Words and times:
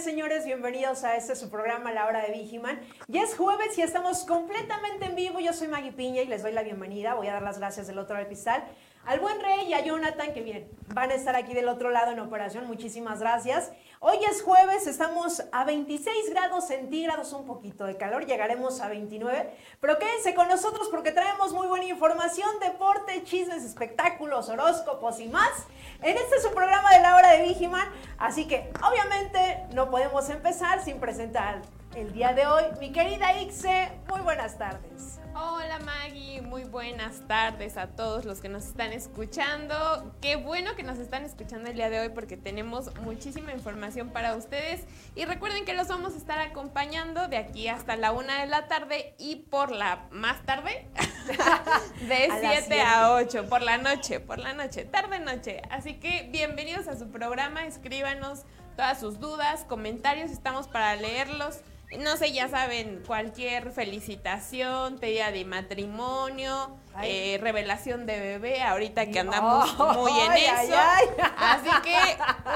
señores. 0.00 0.46
Bienvenidos 0.46 1.04
a 1.04 1.16
este 1.16 1.36
su 1.36 1.50
programa, 1.50 1.92
La 1.92 2.06
Hora 2.06 2.22
de 2.22 2.32
Vigiman. 2.32 2.80
Ya 3.08 3.22
es 3.22 3.34
jueves 3.34 3.76
y 3.76 3.82
estamos 3.82 4.24
completamente 4.24 5.04
en 5.04 5.14
vivo. 5.14 5.38
Yo 5.38 5.52
soy 5.52 5.68
Maggie 5.68 5.92
Piña 5.92 6.22
y 6.22 6.26
les 6.26 6.42
doy 6.42 6.52
la 6.52 6.62
bienvenida. 6.62 7.14
Voy 7.14 7.26
a 7.26 7.34
dar 7.34 7.42
las 7.42 7.58
gracias 7.58 7.86
del 7.88 7.98
otro 7.98 8.14
lado 8.14 8.24
del 8.24 8.34
cristal 8.34 8.64
al 9.04 9.18
buen 9.18 9.40
rey 9.40 9.66
y 9.68 9.74
a 9.74 9.84
Jonathan, 9.84 10.32
que 10.32 10.42
bien, 10.42 10.70
van 10.94 11.10
a 11.10 11.14
estar 11.14 11.34
aquí 11.34 11.54
del 11.54 11.68
otro 11.68 11.90
lado 11.90 12.12
en 12.12 12.20
operación. 12.20 12.66
Muchísimas 12.66 13.20
gracias. 13.20 13.72
Hoy 13.98 14.18
es 14.30 14.42
jueves, 14.42 14.86
estamos 14.86 15.42
a 15.52 15.64
26 15.64 16.30
grados 16.30 16.68
centígrados, 16.68 17.32
un 17.32 17.46
poquito 17.46 17.84
de 17.84 17.96
calor, 17.96 18.26
llegaremos 18.26 18.80
a 18.80 18.88
29. 18.88 19.50
Pero 19.80 19.98
quédense 19.98 20.34
con 20.34 20.48
nosotros 20.48 20.88
porque 20.90 21.10
traemos 21.10 21.52
muy 21.52 21.66
buena 21.66 21.86
información, 21.86 22.48
deporte, 22.60 23.24
chismes, 23.24 23.64
espectáculos, 23.64 24.48
horóscopos 24.48 25.18
y 25.20 25.28
más. 25.28 25.66
En 26.00 26.16
este 26.16 26.36
es 26.36 26.44
un 26.44 26.54
programa 26.54 26.90
de 26.92 27.00
la 27.00 27.16
hora 27.16 27.32
de 27.32 27.42
Vigiman, 27.42 27.88
así 28.18 28.46
que 28.46 28.70
obviamente 28.88 29.64
no 29.74 29.90
podemos 29.90 30.28
empezar 30.30 30.82
sin 30.84 31.00
presentar 31.00 31.62
el 31.94 32.12
día 32.12 32.32
de 32.32 32.46
hoy 32.46 32.64
mi 32.80 32.92
querida 32.92 33.40
Ixe. 33.40 33.90
Muy 34.08 34.20
buenas 34.20 34.58
tardes. 34.58 35.21
Hola 35.34 35.78
Maggie, 35.78 36.42
muy 36.42 36.64
buenas 36.64 37.26
tardes 37.26 37.78
a 37.78 37.86
todos 37.86 38.26
los 38.26 38.40
que 38.40 38.50
nos 38.50 38.66
están 38.66 38.92
escuchando. 38.92 40.14
Qué 40.20 40.36
bueno 40.36 40.76
que 40.76 40.82
nos 40.82 40.98
están 40.98 41.24
escuchando 41.24 41.70
el 41.70 41.76
día 41.76 41.88
de 41.88 42.00
hoy 42.00 42.10
porque 42.10 42.36
tenemos 42.36 42.94
muchísima 43.00 43.50
información 43.52 44.10
para 44.10 44.36
ustedes. 44.36 44.82
Y 45.14 45.24
recuerden 45.24 45.64
que 45.64 45.72
los 45.72 45.88
vamos 45.88 46.12
a 46.12 46.18
estar 46.18 46.38
acompañando 46.38 47.28
de 47.28 47.38
aquí 47.38 47.68
hasta 47.68 47.96
la 47.96 48.12
una 48.12 48.42
de 48.42 48.46
la 48.46 48.68
tarde 48.68 49.14
y 49.18 49.36
por 49.36 49.70
la 49.70 50.06
más 50.10 50.44
tarde, 50.44 50.86
de 52.00 52.28
7 52.66 52.82
a 52.82 53.12
8, 53.14 53.48
por 53.48 53.62
la 53.62 53.78
noche, 53.78 54.20
por 54.20 54.38
la 54.38 54.52
noche, 54.52 54.84
tarde 54.84 55.18
noche. 55.18 55.62
Así 55.70 55.94
que 55.94 56.28
bienvenidos 56.30 56.88
a 56.88 56.98
su 56.98 57.10
programa, 57.10 57.64
escríbanos 57.64 58.42
todas 58.76 59.00
sus 59.00 59.18
dudas, 59.18 59.64
comentarios, 59.64 60.30
estamos 60.30 60.68
para 60.68 60.94
leerlos 60.96 61.60
no 61.98 62.16
sé, 62.16 62.32
ya 62.32 62.48
saben, 62.48 63.02
cualquier 63.06 63.70
felicitación, 63.72 64.98
pedida 64.98 65.30
de 65.30 65.44
matrimonio, 65.44 66.76
eh, 67.02 67.38
revelación 67.40 68.06
de 68.06 68.18
bebé, 68.18 68.62
ahorita 68.62 69.06
que 69.06 69.20
andamos 69.20 69.76
muy 69.96 70.12
en 70.20 70.32
eso. 70.32 70.76
Así 71.36 71.70
que 71.82 71.98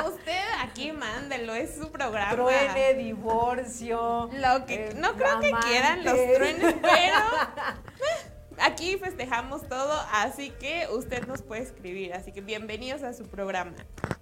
usted 0.08 0.44
aquí 0.62 0.92
mándelo, 0.92 1.54
es 1.54 1.74
su 1.76 1.90
programa. 1.90 2.32
Truene, 2.32 2.94
divorcio. 2.94 4.30
Lo 4.32 4.66
que, 4.66 4.94
no 4.96 5.14
creo 5.14 5.40
que 5.40 5.52
quieran 5.66 6.04
los 6.04 6.14
truenes, 6.14 6.74
pero 6.82 7.16
aquí 8.60 8.96
festejamos 8.98 9.68
todo, 9.68 9.92
así 10.12 10.50
que 10.50 10.88
usted 10.90 11.26
nos 11.26 11.42
puede 11.42 11.62
escribir. 11.62 12.14
Así 12.14 12.32
que 12.32 12.40
bienvenidos 12.40 13.02
a 13.02 13.12
su 13.12 13.26
programa. 13.26 13.72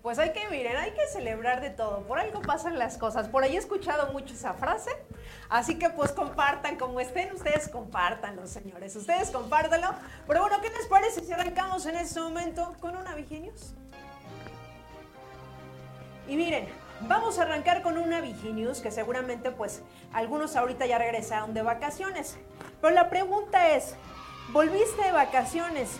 Pues 0.02 0.18
hay 0.18 0.32
que, 0.32 0.48
miren, 0.50 0.77
hay 0.77 0.92
que 0.92 1.06
celebrar 1.08 1.60
de 1.60 1.70
todo. 1.70 2.02
Por 2.06 2.18
algo 2.18 2.42
pasan 2.42 2.78
las 2.78 2.98
cosas. 2.98 3.28
Por 3.28 3.42
ahí 3.42 3.56
he 3.56 3.58
escuchado 3.58 4.12
mucho 4.12 4.34
esa 4.34 4.55
frase. 4.55 4.90
Así 5.48 5.78
que 5.78 5.90
pues 5.90 6.12
compartan 6.12 6.77
como 6.77 7.00
estén, 7.00 7.32
ustedes 7.32 7.68
compartanlo, 7.68 8.46
señores. 8.46 8.94
Ustedes 8.96 9.30
compártanlo. 9.30 9.94
Pero 10.27 10.40
bueno, 10.40 10.56
¿qué 10.61 10.70
les 10.70 10.86
parece 10.86 11.24
si 11.24 11.33
arrancamos 11.33 11.86
en 11.86 11.96
este 11.96 12.20
momento 12.20 12.74
con 12.80 12.96
una 12.96 13.14
Vigenius? 13.14 13.74
Y 16.27 16.36
miren, 16.36 16.67
vamos 17.02 17.39
a 17.39 17.42
arrancar 17.42 17.83
con 17.83 17.98
una 17.98 18.20
Vigenius 18.20 18.80
que 18.80 18.90
seguramente 18.90 19.50
pues 19.50 19.83
algunos 20.12 20.56
ahorita 20.56 20.86
ya 20.86 20.98
regresaron 20.98 21.55
de 21.55 21.62
vacaciones. 21.62 22.39
Pero 22.80 22.94
la 22.94 23.11
pregunta 23.11 23.70
es, 23.70 23.94
¿volviste 24.52 25.02
de 25.02 25.12
vacaciones 25.12 25.98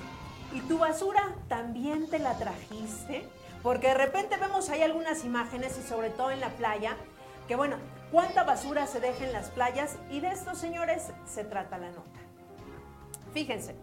y 0.53 0.61
tu 0.61 0.79
basura 0.79 1.35
también 1.49 2.09
te 2.09 2.19
la 2.19 2.37
trajiste? 2.37 3.29
Porque 3.63 3.89
de 3.89 3.95
repente 3.95 4.37
vemos 4.37 4.69
ahí 4.69 4.83
algunas 4.83 5.25
imágenes 5.25 5.79
y 5.79 5.89
sobre 5.89 6.11
todo 6.11 6.31
en 6.31 6.41
la 6.41 6.51
playa, 6.51 6.97
que 7.49 7.57
bueno, 7.57 7.77
cuánta 8.13 8.45
basura 8.45 8.87
se 8.87 9.01
deja 9.01 9.25
en 9.25 9.33
las 9.33 9.51
playas 9.51 9.97
y 10.11 10.21
de 10.21 10.29
estos 10.29 10.59
señores 10.59 11.11
se 11.27 11.45
trata 11.45 11.79
la 11.79 11.91
nota. 11.91 12.21
Fíjense, 13.33 13.75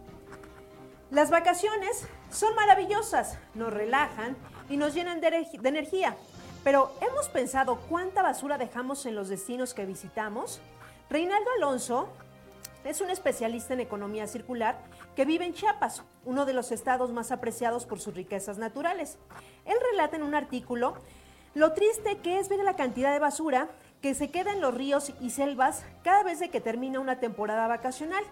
las 1.10 1.30
vacaciones 1.30 2.08
son 2.30 2.56
maravillosas, 2.56 3.38
nos 3.56 3.74
relajan 3.74 4.38
y 4.70 4.78
nos 4.78 4.94
llenan 4.94 5.20
de, 5.20 5.30
de 5.32 5.70
energía, 5.70 6.16
pero 6.64 6.94
¿hemos 7.02 7.28
pensado 7.28 7.78
cuánta 7.90 8.22
basura 8.22 8.58
dejamos 8.58 9.06
en 9.06 9.16
los 9.16 9.28
destinos 9.28 9.74
que 9.74 9.86
visitamos? 9.86 10.62
Reinaldo 11.10 11.50
Alonso 11.58 12.08
es 12.84 13.02
un 13.02 13.10
especialista 13.10 13.74
en 13.74 13.80
economía 13.80 14.28
circular 14.28 14.80
que 15.16 15.26
vive 15.26 15.46
en 15.46 15.54
Chiapas, 15.54 16.04
uno 16.26 16.46
de 16.46 16.54
los 16.54 16.72
estados 16.72 17.12
más 17.12 17.32
apreciados 17.32 17.86
por 17.86 18.00
sus 18.00 18.16
riquezas 18.16 18.58
naturales. 18.58 19.18
Él 19.66 19.78
relata 19.92 20.16
en 20.16 20.24
un 20.24 20.36
artículo 20.36 20.96
lo 21.54 21.74
triste 21.74 22.18
que 22.20 22.40
es 22.40 22.48
ver 22.48 22.60
la 22.60 22.76
cantidad 22.76 23.12
de 23.12 23.20
basura 23.20 23.70
que 24.02 24.16
se 24.16 24.32
queda 24.32 24.54
en 24.54 24.62
los 24.62 24.74
ríos 24.74 25.14
y 25.20 25.30
selvas 25.30 25.84
cada 26.04 26.24
vez 26.24 26.40
de 26.40 26.50
que 26.50 26.62
termina 26.62 27.00
una 27.00 27.20
temporada 27.20 27.68
vacacional. 27.68 28.24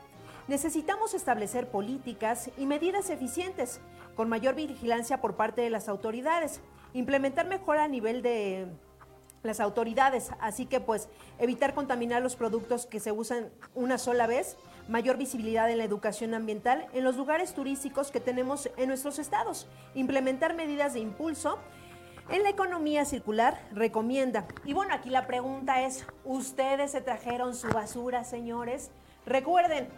Necesitamos 0.47 1.13
establecer 1.13 1.67
políticas 1.69 2.49
y 2.57 2.65
medidas 2.65 3.09
eficientes, 3.09 3.81
con 4.15 4.29
mayor 4.29 4.55
vigilancia 4.55 5.21
por 5.21 5.35
parte 5.35 5.61
de 5.61 5.69
las 5.69 5.87
autoridades, 5.87 6.59
implementar 6.93 7.45
mejor 7.45 7.77
a 7.77 7.87
nivel 7.87 8.21
de 8.23 8.67
las 9.43 9.59
autoridades, 9.59 10.31
así 10.39 10.65
que 10.65 10.79
pues 10.79 11.09
evitar 11.37 11.73
contaminar 11.73 12.21
los 12.21 12.35
productos 12.35 12.85
que 12.85 12.99
se 12.99 13.11
usan 13.11 13.49
una 13.75 13.97
sola 13.97 14.27
vez, 14.27 14.57
mayor 14.87 15.17
visibilidad 15.17 15.69
en 15.69 15.77
la 15.77 15.83
educación 15.83 16.33
ambiental 16.33 16.87
en 16.93 17.03
los 17.03 17.15
lugares 17.15 17.53
turísticos 17.53 18.11
que 18.11 18.19
tenemos 18.19 18.69
en 18.77 18.87
nuestros 18.87 19.19
estados, 19.19 19.67
implementar 19.93 20.55
medidas 20.55 20.93
de 20.93 20.99
impulso 20.99 21.59
en 22.29 22.43
la 22.43 22.49
economía 22.49 23.05
circular 23.05 23.59
recomienda. 23.71 24.45
Y 24.65 24.73
bueno, 24.73 24.93
aquí 24.93 25.09
la 25.09 25.25
pregunta 25.25 25.81
es, 25.83 26.05
¿ustedes 26.25 26.91
se 26.91 27.01
trajeron 27.01 27.55
su 27.55 27.67
basura, 27.69 28.23
señores? 28.23 28.91
Recuerden, 29.25 29.89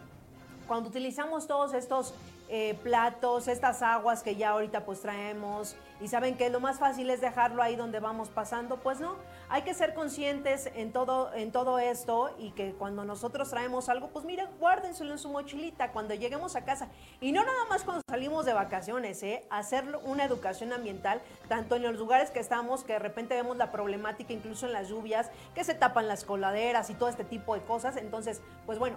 cuando 0.66 0.88
utilizamos 0.88 1.46
todos 1.46 1.74
estos 1.74 2.14
eh, 2.48 2.78
platos, 2.82 3.48
estas 3.48 3.82
aguas 3.82 4.22
que 4.22 4.36
ya 4.36 4.50
ahorita 4.50 4.84
pues 4.84 5.00
traemos 5.00 5.76
y 6.00 6.08
saben 6.08 6.36
que 6.36 6.50
lo 6.50 6.60
más 6.60 6.78
fácil 6.78 7.08
es 7.10 7.20
dejarlo 7.20 7.62
ahí 7.62 7.76
donde 7.76 8.00
vamos 8.00 8.28
pasando, 8.28 8.78
pues 8.78 9.00
no, 9.00 9.16
hay 9.48 9.62
que 9.62 9.72
ser 9.72 9.94
conscientes 9.94 10.70
en 10.74 10.92
todo, 10.92 11.32
en 11.32 11.52
todo 11.52 11.78
esto 11.78 12.34
y 12.38 12.50
que 12.50 12.72
cuando 12.72 13.04
nosotros 13.04 13.50
traemos 13.50 13.88
algo, 13.88 14.08
pues 14.08 14.24
miren, 14.24 14.48
guárdenselo 14.58 15.12
en 15.12 15.18
su 15.18 15.28
mochilita 15.28 15.92
cuando 15.92 16.14
lleguemos 16.14 16.56
a 16.56 16.64
casa 16.64 16.88
y 17.20 17.32
no 17.32 17.44
nada 17.44 17.64
más 17.70 17.84
cuando 17.84 18.02
salimos 18.08 18.44
de 18.44 18.52
vacaciones, 18.52 19.22
¿eh? 19.22 19.44
hacer 19.48 19.84
una 20.04 20.24
educación 20.24 20.72
ambiental, 20.72 21.22
tanto 21.48 21.76
en 21.76 21.82
los 21.82 21.96
lugares 21.96 22.30
que 22.30 22.40
estamos, 22.40 22.84
que 22.84 22.94
de 22.94 22.98
repente 22.98 23.34
vemos 23.34 23.56
la 23.56 23.70
problemática 23.70 24.32
incluso 24.32 24.66
en 24.66 24.72
las 24.72 24.88
lluvias, 24.88 25.30
que 25.54 25.64
se 25.64 25.74
tapan 25.74 26.08
las 26.08 26.24
coladeras 26.24 26.90
y 26.90 26.94
todo 26.94 27.08
este 27.08 27.24
tipo 27.24 27.54
de 27.54 27.62
cosas, 27.62 27.96
entonces, 27.96 28.42
pues 28.66 28.78
bueno, 28.78 28.96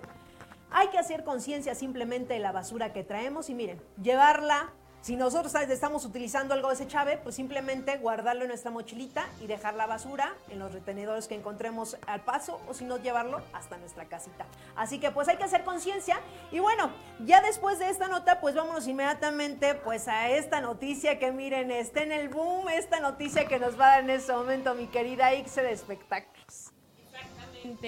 hay 0.76 0.90
que 0.90 0.98
hacer 1.00 1.24
conciencia 1.24 1.74
simplemente 1.74 2.34
de 2.34 2.42
la 2.42 2.52
basura 2.52 2.92
que 2.92 3.06
traemos 3.06 3.50
y 3.50 3.54
miren, 3.54 3.82
llevarla, 4.04 4.74
si 5.00 5.16
nosotros 5.16 5.56
estamos 5.56 6.04
utilizando 6.04 6.54
algo 6.54 6.70
desechable, 6.70 7.18
pues 7.18 7.36
simplemente 7.36 7.96
guardarlo 7.98 8.42
en 8.42 8.50
nuestra 8.50 8.72
mochilita 8.72 9.26
y 9.40 9.48
dejar 9.48 9.76
la 9.76 9.86
basura 9.86 10.34
en 10.50 10.60
los 10.60 10.74
retenedores 10.74 11.30
que 11.30 11.36
encontremos 11.36 11.96
al 12.08 12.26
paso 12.26 12.60
o 12.68 12.74
si 12.74 12.84
no 12.84 12.98
llevarlo 12.98 13.42
hasta 13.54 13.78
nuestra 13.78 14.10
casita. 14.10 14.48
Así 14.76 15.00
que 15.00 15.12
pues 15.12 15.30
hay 15.30 15.38
que 15.38 15.46
hacer 15.46 15.64
conciencia 15.64 16.20
y 16.52 16.60
bueno, 16.60 16.92
ya 17.24 17.40
después 17.40 17.80
de 17.80 17.90
esta 17.90 18.10
nota 18.10 18.42
pues 18.42 18.54
vámonos 18.54 18.86
inmediatamente 18.86 19.76
pues 19.76 20.10
a 20.10 20.30
esta 20.30 20.60
noticia 20.60 21.20
que 21.20 21.32
miren, 21.32 21.72
está 21.72 22.04
en 22.04 22.12
el 22.12 22.28
boom, 22.28 22.68
esta 22.68 23.00
noticia 23.00 23.48
que 23.48 23.60
nos 23.60 23.80
va 23.80 23.86
a 23.86 23.90
dar 23.92 24.00
en 24.02 24.10
este 24.10 24.34
momento 24.34 24.76
mi 24.76 24.88
querida 24.88 25.34
Ixe 25.34 25.62
de 25.62 25.72
espectáculos. 25.72 26.65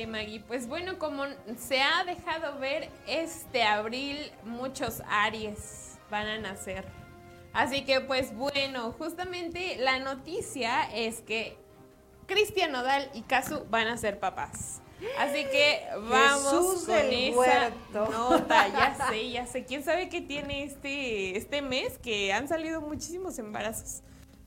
Maggie. 0.08 0.40
Pues 0.42 0.68
bueno, 0.68 1.00
como 1.00 1.24
se 1.58 1.82
ha 1.82 2.04
dejado 2.04 2.60
ver, 2.60 2.90
este 3.08 3.64
abril 3.64 4.32
muchos 4.44 5.02
Aries 5.08 5.98
van 6.10 6.28
a 6.28 6.38
nacer. 6.40 6.86
Así 7.54 7.86
que 7.86 8.02
pues 8.02 8.36
bueno, 8.36 8.92
justamente 8.94 9.78
la 9.78 10.00
noticia 10.00 10.84
es 10.94 11.22
que 11.22 11.58
Cristian 12.28 12.72
Nodal 12.72 13.10
y 13.14 13.22
Casu 13.22 13.66
van 13.70 13.88
a 13.88 13.98
ser 13.98 14.20
papás. 14.20 14.82
Así 15.20 15.46
que 15.46 15.86
vamos 16.10 16.86
con 16.86 16.96
esa 16.96 17.72
nota, 17.94 18.68
ya 18.68 19.08
sé, 19.10 19.32
ya 19.32 19.46
sé. 19.46 19.66
¿Quién 19.66 19.84
sabe 19.84 20.10
qué 20.10 20.22
tiene 20.22 20.64
este, 20.64 21.38
este 21.38 21.62
mes? 21.62 21.98
Que 21.98 22.34
han 22.34 22.48
salido 22.48 22.82
muchísimos 22.82 23.40
embarazos. 23.40 24.02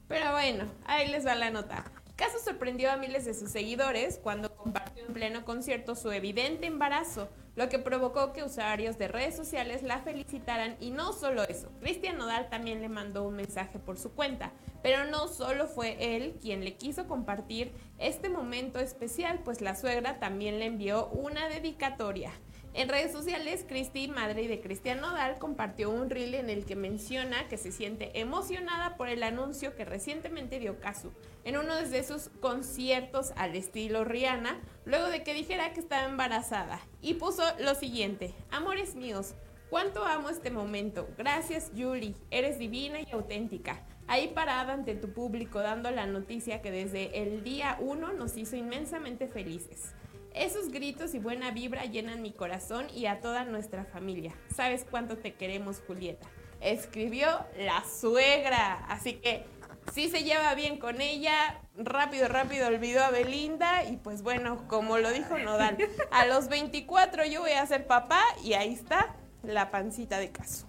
Pero 0.09 0.33
bueno, 0.33 0.65
ahí 0.87 1.09
les 1.09 1.27
va 1.27 1.35
la 1.35 1.51
nota. 1.51 1.85
Casu 2.17 2.39
sorprendió 2.45 2.91
a 2.91 2.97
miles 2.97 3.25
de 3.25 3.33
sus 3.33 3.51
seguidores 3.51 4.19
cuando 4.23 4.50
compartió 4.63 5.07
en 5.07 5.13
pleno 5.13 5.45
concierto 5.45 5.95
su 5.95 6.13
evidente 6.13 6.67
embarazo, 6.67 7.29
lo 7.57 7.69
que 7.69 7.79
provocó 7.79 8.33
que 8.33 8.45
usuarios 8.45 8.99
de 8.99 9.09
redes 9.09 9.37
sociales 9.37 9.83
la 9.83 9.99
felicitaran 9.99 10.77
y 10.81 10.91
no 10.91 11.13
solo 11.13 11.43
eso, 11.45 11.71
Cristian 11.81 12.19
Nodal 12.19 12.49
también 12.49 12.81
le 12.81 12.89
mandó 12.89 13.25
un 13.25 13.37
mensaje 13.37 13.79
por 13.79 13.99
su 13.99 14.13
cuenta, 14.13 14.53
pero 14.83 15.05
no 15.05 15.29
solo 15.29 15.67
fue 15.67 16.17
él 16.17 16.39
quien 16.41 16.65
le 16.65 16.77
quiso 16.77 17.09
compartir 17.09 17.73
este 17.99 18.29
momento 18.29 18.79
especial, 18.79 19.41
pues 19.45 19.61
la 19.61 19.75
suegra 19.75 20.19
también 20.21 20.59
le 20.59 20.67
envió 20.67 21.09
una 21.09 21.49
dedicatoria. 21.49 22.33
En 22.73 22.89
redes 22.89 23.11
sociales, 23.11 23.65
Cristi, 23.69 24.07
madre 24.07 24.47
de 24.47 24.61
Cristian 24.61 25.01
Nodal, 25.01 25.39
compartió 25.39 25.91
un 25.91 26.09
reel 26.09 26.35
en 26.35 26.49
el 26.49 26.65
que 26.65 26.77
menciona 26.77 27.49
que 27.49 27.57
se 27.57 27.73
siente 27.73 28.21
emocionada 28.21 28.97
por 28.97 29.09
el 29.09 29.25
anuncio 29.25 29.75
que 29.75 29.85
recientemente 29.85 30.61
dio 30.61 30.79
Kazu 30.79 31.11
en 31.43 31.57
uno 31.57 31.75
de 31.75 32.05
sus 32.05 32.29
conciertos 32.41 33.33
al 33.35 33.57
estilo 33.57 34.05
Rihanna, 34.05 34.61
luego 34.85 35.09
de 35.09 35.25
que 35.25 35.35
dijera 35.35 35.73
que 35.73 35.81
estaba 35.81 36.05
embarazada. 36.05 36.81
Y 37.03 37.15
puso 37.15 37.43
lo 37.59 37.75
siguiente, 37.75 38.35
amores 38.53 38.95
míos, 38.95 39.35
cuánto 39.69 40.05
amo 40.05 40.31
este 40.31 40.53
momento. 40.53 41.09
Gracias 41.19 41.73
Julie, 41.77 42.15
eres 42.31 42.61
divina 42.61 43.01
y 43.01 43.11
auténtica. 43.11 43.85
Ahí 44.07 44.29
parada 44.29 44.75
ante 44.75 44.95
tu 44.95 45.13
público 45.13 45.59
dando 45.59 45.91
la 45.91 46.07
noticia 46.07 46.63
que 46.63 46.71
desde 46.71 47.21
el 47.23 47.43
día 47.43 47.79
uno 47.81 48.13
nos 48.13 48.37
hizo 48.37 48.55
inmensamente 48.55 49.27
felices. 49.27 49.93
Esos 50.35 50.71
gritos 50.71 51.15
y 51.15 51.19
buena 51.19 51.51
vibra 51.51 51.85
llenan 51.85 52.23
mi 52.23 52.33
corazón 52.33 52.87
y 52.95 53.07
a 53.07 53.21
toda 53.21 53.45
nuestra 53.45 53.85
familia. 53.85 54.33
¿Sabes 54.55 54.87
cuánto 54.89 55.19
te 55.19 55.35
queremos, 55.35 55.83
Julieta? 55.87 56.27
Escribió 56.61 57.47
la 57.59 57.83
suegra. 57.85 58.85
Así 58.89 59.15
que 59.15 59.45
sí 59.93 60.09
se 60.09 60.23
lleva 60.23 60.55
bien 60.55 60.79
con 60.79 61.01
ella. 61.01 61.61
Rápido, 61.77 62.29
rápido 62.29 62.69
olvidó 62.69 63.03
a 63.03 63.11
Belinda. 63.11 63.85
Y 63.85 63.97
pues 63.97 64.23
bueno, 64.23 64.69
como 64.69 64.99
lo 64.99 65.11
dijo 65.11 65.37
Nodal, 65.39 65.77
a 66.13 66.27
los 66.27 66.49
24 66.49 67.27
yo 67.27 67.41
voy 67.41 67.53
a 67.53 67.67
ser 67.67 67.87
papá 67.87 68.23
y 68.45 68.53
ahí 68.53 68.73
está 68.73 69.17
la 69.43 69.71
pancita 69.71 70.19
de 70.19 70.31
caso. 70.31 70.67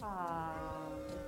Ah, 0.00 0.54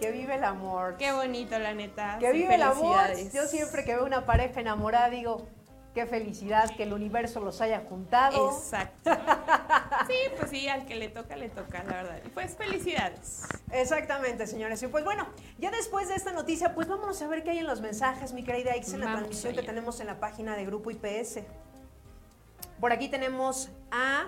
que 0.01 0.11
vive 0.11 0.37
el 0.37 0.45
amor. 0.45 0.97
Qué 0.97 1.13
bonito, 1.13 1.59
la 1.59 1.75
neta. 1.75 2.19
Que 2.19 2.33
vive 2.33 2.55
el 2.55 2.63
amor. 2.63 3.09
Yo 3.33 3.47
siempre 3.47 3.85
que 3.85 3.95
veo 3.95 4.05
una 4.05 4.25
pareja 4.27 4.61
enamorada 4.61 5.11
digo, 5.11 5.47
Qué 5.97 6.05
felicidad 6.05 6.77
que 6.77 6.83
el 6.83 6.93
universo 6.93 7.41
los 7.41 7.63
haya 7.63 7.81
juntado. 7.89 8.51
Exacto. 8.51 9.11
Sí, 10.07 10.15
pues 10.37 10.51
sí, 10.51 10.69
al 10.69 10.85
que 10.85 10.95
le 10.95 11.09
toca, 11.09 11.37
le 11.37 11.49
toca, 11.49 11.83
la 11.85 11.95
verdad. 11.95 12.21
Y 12.25 12.29
pues 12.29 12.55
felicidades. 12.55 13.45
Exactamente, 13.73 14.47
señores. 14.47 14.83
Y 14.83 14.89
pues 14.89 15.05
bueno, 15.05 15.27
ya 15.59 15.71
después 15.71 16.09
de 16.09 16.15
esta 16.15 16.33
noticia, 16.33 16.75
pues 16.75 16.87
vámonos 16.87 17.21
a 17.23 17.29
ver 17.29 17.43
qué 17.43 17.51
hay 17.51 17.59
en 17.59 17.67
los 17.67 17.81
mensajes, 17.81 18.35
mi 18.35 18.45
querida 18.45 18.77
Ix, 18.77 18.93
en 18.93 19.01
la 19.01 19.13
transmisión 19.13 19.55
que 19.55 19.63
tenemos 19.63 19.99
en 20.01 20.09
la 20.09 20.21
página 20.21 20.55
de 20.55 20.67
Grupo 20.67 20.91
IPS. 20.91 21.41
Por 22.79 22.93
aquí 22.93 23.09
tenemos 23.09 23.71
a 23.91 24.27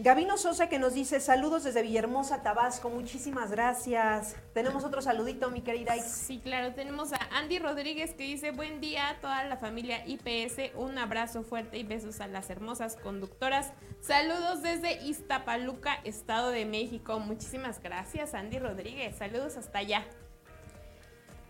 Gabino 0.00 0.38
Sosa 0.38 0.68
que 0.68 0.78
nos 0.78 0.94
dice 0.94 1.18
saludos 1.18 1.64
desde 1.64 1.82
Villahermosa, 1.82 2.40
Tabasco. 2.40 2.88
Muchísimas 2.88 3.50
gracias. 3.50 4.36
Tenemos 4.54 4.84
otro 4.84 5.02
saludito, 5.02 5.50
mi 5.50 5.60
querida. 5.60 5.92
Sí, 5.98 6.38
claro. 6.38 6.72
Tenemos 6.72 7.12
a 7.12 7.18
Andy 7.32 7.58
Rodríguez 7.58 8.14
que 8.14 8.22
dice 8.22 8.52
buen 8.52 8.80
día 8.80 9.08
a 9.08 9.20
toda 9.20 9.42
la 9.42 9.56
familia 9.56 10.06
IPS. 10.06 10.76
Un 10.76 10.98
abrazo 10.98 11.42
fuerte 11.42 11.78
y 11.78 11.82
besos 11.82 12.20
a 12.20 12.28
las 12.28 12.48
hermosas 12.48 12.94
conductoras. 12.94 13.72
Saludos 14.00 14.62
desde 14.62 15.02
Iztapaluca, 15.02 15.94
Estado 16.04 16.50
de 16.50 16.64
México. 16.64 17.18
Muchísimas 17.18 17.82
gracias, 17.82 18.34
Andy 18.34 18.60
Rodríguez. 18.60 19.16
Saludos 19.16 19.56
hasta 19.56 19.80
allá. 19.80 20.04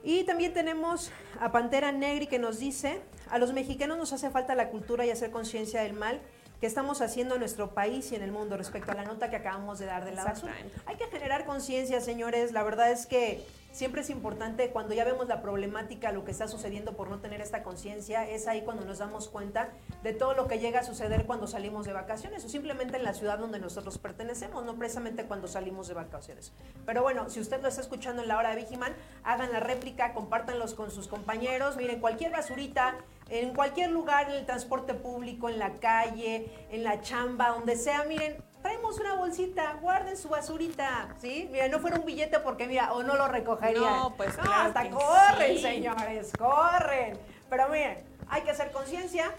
Y 0.03 0.25
también 0.25 0.55
tenemos 0.55 1.11
a 1.39 1.53
Pantera 1.53 1.93
Negri 1.93 2.27
que 2.29 2.39
nos 2.39 2.59
dice, 2.59 3.03
a 3.29 3.37
los 3.37 3.53
mexicanos 3.53 3.99
nos 3.99 4.15
hace 4.15 4.31
falta 4.31 4.55
la 4.55 4.71
cultura 4.71 5.05
y 5.05 5.11
hacer 5.11 5.31
conciencia 5.31 5.83
del 5.83 5.93
mal 5.93 6.23
que 6.61 6.67
estamos 6.67 7.01
haciendo 7.01 7.35
en 7.35 7.41
nuestro 7.41 7.71
país 7.71 8.11
y 8.13 8.17
en 8.17 8.23
el 8.23 8.33
mundo 8.33 8.57
respecto 8.57 8.91
a 8.93 8.95
la 8.95 9.05
nota 9.05 9.31
que 9.31 9.37
acabamos 9.37 9.79
de 9.79 9.87
dar 9.87 10.05
de 10.05 10.13
la 10.13 10.25
basura. 10.25 10.55
Hay 10.87 10.97
que 10.97 11.07
generar 11.07 11.45
conciencia, 11.45 12.01
señores. 12.01 12.53
La 12.53 12.65
verdad 12.65 12.91
es 12.91 13.07
que 13.07 13.45
siempre 13.71 14.01
es 14.01 14.11
importante 14.11 14.71
cuando 14.71 14.95
ya 14.95 15.05
vemos 15.05 15.29
la 15.29 15.41
problemática, 15.41 16.11
lo 16.11 16.25
que 16.25 16.33
está 16.33 16.49
sucediendo 16.49 16.97
por 16.97 17.11
no 17.11 17.21
tener 17.21 17.41
esta 17.41 17.63
conciencia, 17.63 18.29
es 18.29 18.49
ahí 18.49 18.63
cuando 18.63 18.85
nos 18.85 18.99
damos 18.99 19.29
cuenta 19.29 19.69
de 20.03 20.13
todo 20.13 20.35
lo 20.35 20.49
que 20.49 20.59
llega 20.59 20.81
a 20.81 20.83
suceder 20.83 21.27
cuando 21.27 21.47
salimos 21.47 21.87
de 21.87 21.93
vacaciones 21.93 22.45
o 22.45 22.49
simplemente 22.49 22.97
en 22.97 23.05
la 23.05 23.15
ciudad 23.15 23.39
donde 23.39 23.61
nosotros 23.61 23.99
pertenecemos, 23.99 24.65
no 24.65 24.75
precisamente 24.77 25.25
cuando 25.27 25.47
salimos 25.47 25.87
de 25.87 25.95
vacaciones. 25.95 26.53
Pero 26.87 27.03
bueno, 27.03 27.31
si 27.31 27.39
usted 27.39 27.63
lo 27.63 27.69
está 27.69 27.83
escuchando 27.83 28.23
en 28.23 28.29
la 28.29 28.37
hora 28.37 28.51
de 28.51 28.57
Vigiman, 28.57 28.95
hagan 29.23 29.53
la 29.53 29.61
réplica, 29.61 30.13
compártanlos 30.13 30.75
con 30.75 30.91
sus 30.91 31.07
compañeros, 31.07 31.77
miren, 31.77 32.01
cualquier 32.01 32.33
basurita 32.33 32.97
en 33.29 33.55
cualquier 33.55 33.91
lugar, 33.91 34.31
en 34.31 34.37
el 34.37 34.47
transporte 34.47 34.95
público, 34.95 35.49
en 35.49 35.59
la 35.59 35.75
calle, 35.75 36.51
en 36.71 36.83
la 36.83 37.01
chamba, 37.01 37.51
donde 37.51 37.77
sea, 37.77 38.05
miren, 38.05 38.43
traemos 38.63 38.99
una 38.99 39.15
bolsita, 39.15 39.75
guarden 39.75 40.17
su 40.17 40.29
basurita, 40.29 41.15
¿sí? 41.21 41.49
Mira, 41.51 41.69
no 41.69 41.79
fuera 41.79 41.99
un 41.99 42.07
billete 42.07 42.41
porque, 42.41 42.67
mira, 42.67 42.93
o 42.93 43.03
no 43.03 43.17
lo 43.17 43.29
recogería. 43.29 43.81
No, 43.81 44.15
pues 44.17 44.37
no, 44.39 44.53
hasta 44.53 44.91
corren, 44.91 45.59
señores, 45.59 46.33
corren. 46.39 47.19
Pero 47.51 47.69
miren, 47.69 48.05
hay 48.29 48.43
que 48.43 48.51
hacer 48.51 48.71
conciencia 48.73 49.33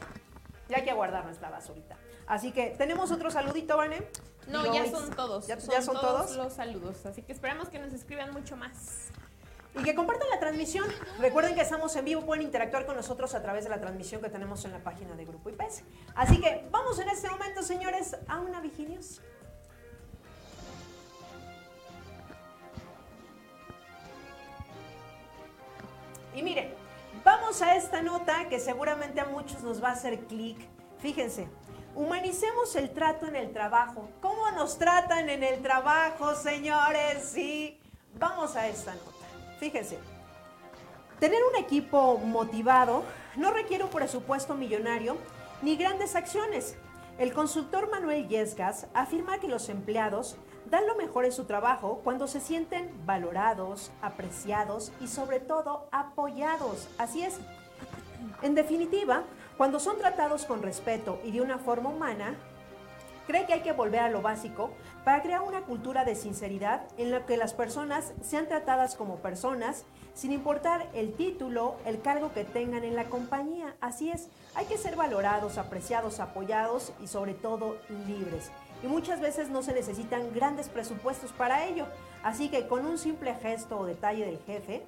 y 0.68 0.74
hay 0.74 0.84
que 0.84 0.94
guardar 0.94 1.26
nuestra 1.26 1.50
basurita. 1.50 1.98
Así 2.28 2.52
que, 2.52 2.76
¿tenemos 2.78 3.12
otro 3.12 3.32
saludito, 3.32 3.76
Vane? 3.78 4.08
No, 4.48 4.74
ya 4.74 4.90
son 4.90 5.10
todos. 5.12 5.48
¿Ya 5.48 5.60
son, 5.82 5.96
todos 5.96 6.36
los 6.36 6.54
saludos. 6.54 7.06
Así 7.06 7.22
que 7.22 7.32
esperamos 7.32 7.70
que 7.70 7.80
nos 7.80 7.94
escriban 7.94 8.32
mucho 8.34 8.56
más. 8.56 9.10
Y 9.76 9.84
que 9.84 9.94
compartan 9.94 10.30
la 10.30 10.40
transmisión. 10.40 10.86
Recuerden 11.20 11.56
que 11.56 11.62
estamos 11.62 11.96
en 11.96 12.06
vivo, 12.06 12.26
pueden 12.26 12.44
interactuar 12.44 12.86
con 12.86 12.96
nosotros 12.96 13.34
a 13.36 13.42
través 13.42 13.64
de 13.64 13.70
la 13.70 13.80
transmisión 13.80 14.22
que 14.22 14.30
tenemos 14.30 14.66
en 14.66 14.72
la 14.72 14.80
página 14.80 15.16
de 15.16 15.26
Grupo 15.26 15.50
IPS. 15.50 15.84
Así 16.16 16.42
que 16.42 16.68
vamos 16.72 17.00
en 17.00 17.10
este 17.10 17.30
momento, 17.30 17.62
señores, 17.62 18.18
a 18.28 18.40
una 18.40 18.62
Vigilios. 18.62 19.22
Y 26.36 26.42
miren, 26.42 26.74
vamos 27.24 27.62
a 27.62 27.76
esta 27.76 28.02
nota 28.02 28.48
que 28.50 28.60
seguramente 28.60 29.20
a 29.20 29.26
muchos 29.26 29.62
nos 29.62 29.84
va 29.84 29.90
a 29.90 29.92
hacer 29.94 30.20
clic. 30.22 30.58
Fíjense, 31.00 31.48
humanicemos 31.96 32.76
el 32.76 32.92
trato 32.92 33.28
en 33.28 33.36
el 33.36 33.52
trabajo. 33.52 34.10
¿Cómo 34.22 34.50
nos 34.52 34.78
tratan 34.78 35.30
en 35.30 35.44
el 35.44 35.62
trabajo, 35.62 36.36
señores? 36.36 37.24
Sí, 37.24 37.80
vamos 38.18 38.56
a 38.56 38.68
esta 38.68 38.94
nota. 38.94 39.19
Fíjense, 39.60 40.00
tener 41.20 41.42
un 41.44 41.58
equipo 41.58 42.18
motivado 42.18 43.04
no 43.36 43.52
requiere 43.52 43.84
un 43.84 43.90
presupuesto 43.90 44.56
millonario 44.56 45.18
ni 45.62 45.76
grandes 45.76 46.16
acciones. 46.16 46.78
El 47.18 47.34
consultor 47.34 47.92
Manuel 47.92 48.30
Yesgas 48.30 48.88
afirma 48.94 49.40
que 49.40 49.50
los 49.50 49.68
empleados 49.68 50.38
dan 50.70 50.88
lo 50.88 50.96
mejor 50.96 51.26
en 51.26 51.34
su 51.34 51.44
trabajo 51.44 52.00
cuando 52.04 52.28
se 52.28 52.40
sienten 52.40 52.90
valorados, 53.06 53.92
apreciados 54.02 54.94
y 55.02 55.08
sobre 55.08 55.42
todo 55.42 55.90
apoyados. 55.92 56.88
Así 56.98 57.24
es. 57.24 57.40
En 58.42 58.56
definitiva, 58.56 59.24
cuando 59.58 59.82
son 59.82 59.98
tratados 59.98 60.46
con 60.46 60.62
respeto 60.62 61.20
y 61.26 61.32
de 61.32 61.42
una 61.42 61.58
forma 61.58 61.90
humana, 61.90 62.36
cree 63.28 63.46
que 63.46 63.54
hay 63.54 63.62
que 63.62 63.74
volver 63.74 64.00
a 64.00 64.10
lo 64.10 64.22
básico 64.22 64.72
para 65.04 65.22
crear 65.22 65.42
una 65.42 65.62
cultura 65.62 66.06
de 66.06 66.16
sinceridad 66.16 66.88
en 66.98 67.12
la 67.12 67.26
que 67.26 67.38
las 67.38 67.54
personas 67.54 68.14
sean 68.22 68.48
tratadas 68.48 68.96
como 68.96 69.18
personas 69.18 69.86
sin 70.14 70.32
importar 70.32 70.88
el 70.94 71.14
título, 71.14 71.78
el 71.86 72.02
cargo 72.02 72.34
que 72.34 72.44
tengan 72.44 72.84
en 72.84 72.96
la 72.96 73.06
compañía. 73.06 73.76
Así 73.80 74.10
es, 74.10 74.28
hay 74.56 74.66
que 74.66 74.78
ser 74.78 74.96
valorados, 74.96 75.58
apreciados, 75.58 76.20
apoyados 76.20 76.94
y 77.02 77.08
sobre 77.08 77.34
todo 77.34 77.78
libres. 78.08 78.52
Y 78.84 78.88
muchas 78.88 79.22
veces 79.22 79.50
no 79.50 79.62
se 79.62 79.74
necesitan 79.74 80.34
grandes 80.34 80.70
presupuestos 80.70 81.32
para 81.32 81.66
ello. 81.66 81.86
Así 82.24 82.50
que 82.50 82.68
con 82.68 82.86
un 82.86 82.98
simple 82.98 83.34
gesto 83.36 83.80
o 83.80 83.86
detalle 83.86 84.26
del 84.26 84.40
jefe, 84.40 84.84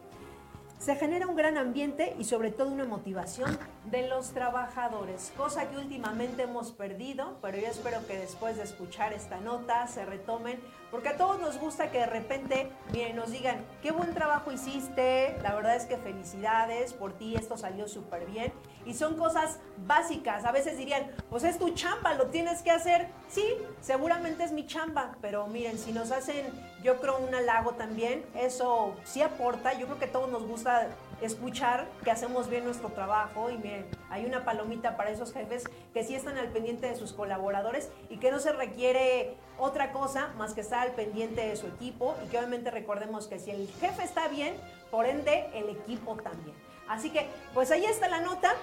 se 0.82 0.96
genera 0.96 1.28
un 1.28 1.36
gran 1.36 1.60
ambiente 1.60 2.16
y 2.18 2.24
sobre 2.24 2.50
todo 2.50 2.70
una 2.70 2.86
motivación 2.86 3.56
de 3.92 4.08
los 4.08 4.32
trabajadores, 4.32 5.32
cosa 5.38 5.70
que 5.70 5.78
últimamente 5.78 6.42
hemos 6.42 6.72
perdido, 6.72 7.38
pero 7.40 7.60
yo 7.60 7.68
espero 7.68 8.06
que 8.08 8.18
después 8.18 8.58
de 8.58 8.64
escuchar 8.64 9.14
esta 9.14 9.40
nota 9.40 9.86
se 9.86 10.06
retomen, 10.06 10.60
porque 10.92 11.10
a 11.10 11.18
todos 11.18 11.40
nos 11.40 11.58
gusta 11.58 11.90
que 11.90 12.00
de 12.00 12.06
repente, 12.06 12.70
miren, 12.92 13.16
nos 13.16 13.32
digan, 13.32 13.66
qué 13.82 13.92
buen 13.92 14.14
trabajo 14.14 14.52
hiciste, 14.52 15.38
la 15.42 15.56
verdad 15.56 15.76
es 15.76 15.86
que 15.86 15.98
felicidades, 15.98 16.94
por 16.94 17.14
ti 17.14 17.36
esto 17.36 17.58
salió 17.58 17.88
súper 17.88 18.26
bien, 18.26 18.54
y 18.86 18.94
son 18.94 19.16
cosas 19.16 19.60
básicas, 19.88 20.44
a 20.44 20.52
veces 20.52 20.78
dirían, 20.78 21.10
pues 21.30 21.44
es 21.44 21.58
tu 21.58 21.70
chamba, 21.70 22.14
lo 22.16 22.28
tienes 22.28 22.62
que 22.62 22.72
hacer, 22.72 23.08
sí, 23.30 23.46
seguramente 23.80 24.44
es 24.44 24.52
mi 24.52 24.68
chamba, 24.68 25.16
pero 25.22 25.48
miren, 25.48 25.78
si 25.78 25.94
nos 25.94 26.12
hacen, 26.12 26.46
yo 26.84 27.00
creo, 27.00 27.18
un 27.18 27.34
halago 27.34 27.72
también, 27.72 28.26
eso 28.36 28.94
sí 29.06 29.22
aporta, 29.22 29.74
yo 29.74 29.86
creo 29.86 30.00
que 30.00 30.06
a 30.06 30.12
todos 30.12 30.30
nos 30.30 30.46
gusta 30.46 30.90
escuchar 31.22 31.88
que 32.04 32.12
hacemos 32.12 32.50
bien 32.50 32.66
nuestro 32.66 32.90
trabajo 32.90 33.50
y 33.50 33.58
miren, 33.58 33.86
hay 34.10 34.26
una 34.26 34.44
palomita 34.44 34.98
para 34.98 35.12
esos 35.12 35.32
jefes 35.32 35.64
que 35.94 36.04
sí 36.04 36.16
están 36.16 36.38
al 36.38 36.50
pendiente 36.50 36.88
de 36.88 36.96
sus 36.96 37.14
colaboradores 37.14 37.90
y 38.10 38.18
que 38.18 38.32
no 38.32 38.40
se 38.40 38.52
requiere 38.52 39.36
otra 39.58 39.92
cosa 39.92 40.34
más 40.38 40.54
que 40.54 40.62
estar 40.62 40.80
al 40.80 40.94
pendiente 40.94 41.48
de 41.48 41.56
su 41.56 41.68
equipo 41.68 42.16
y 42.26 42.30
que 42.30 42.38
obviamente 42.38 42.72
recordemos 42.72 43.28
que 43.28 43.40
si 43.40 43.52
el 43.52 43.68
jefe 43.80 44.04
está 44.04 44.28
bien, 44.28 44.56
por 44.90 45.06
ende 45.06 45.50
el 45.54 45.70
equipo 45.70 46.16
también. 46.18 46.56
Así 46.88 47.10
que 47.10 47.28
pues 47.54 47.72
ahí 47.72 47.86
está 47.86 48.10
la 48.10 48.20
nota. 48.20 48.54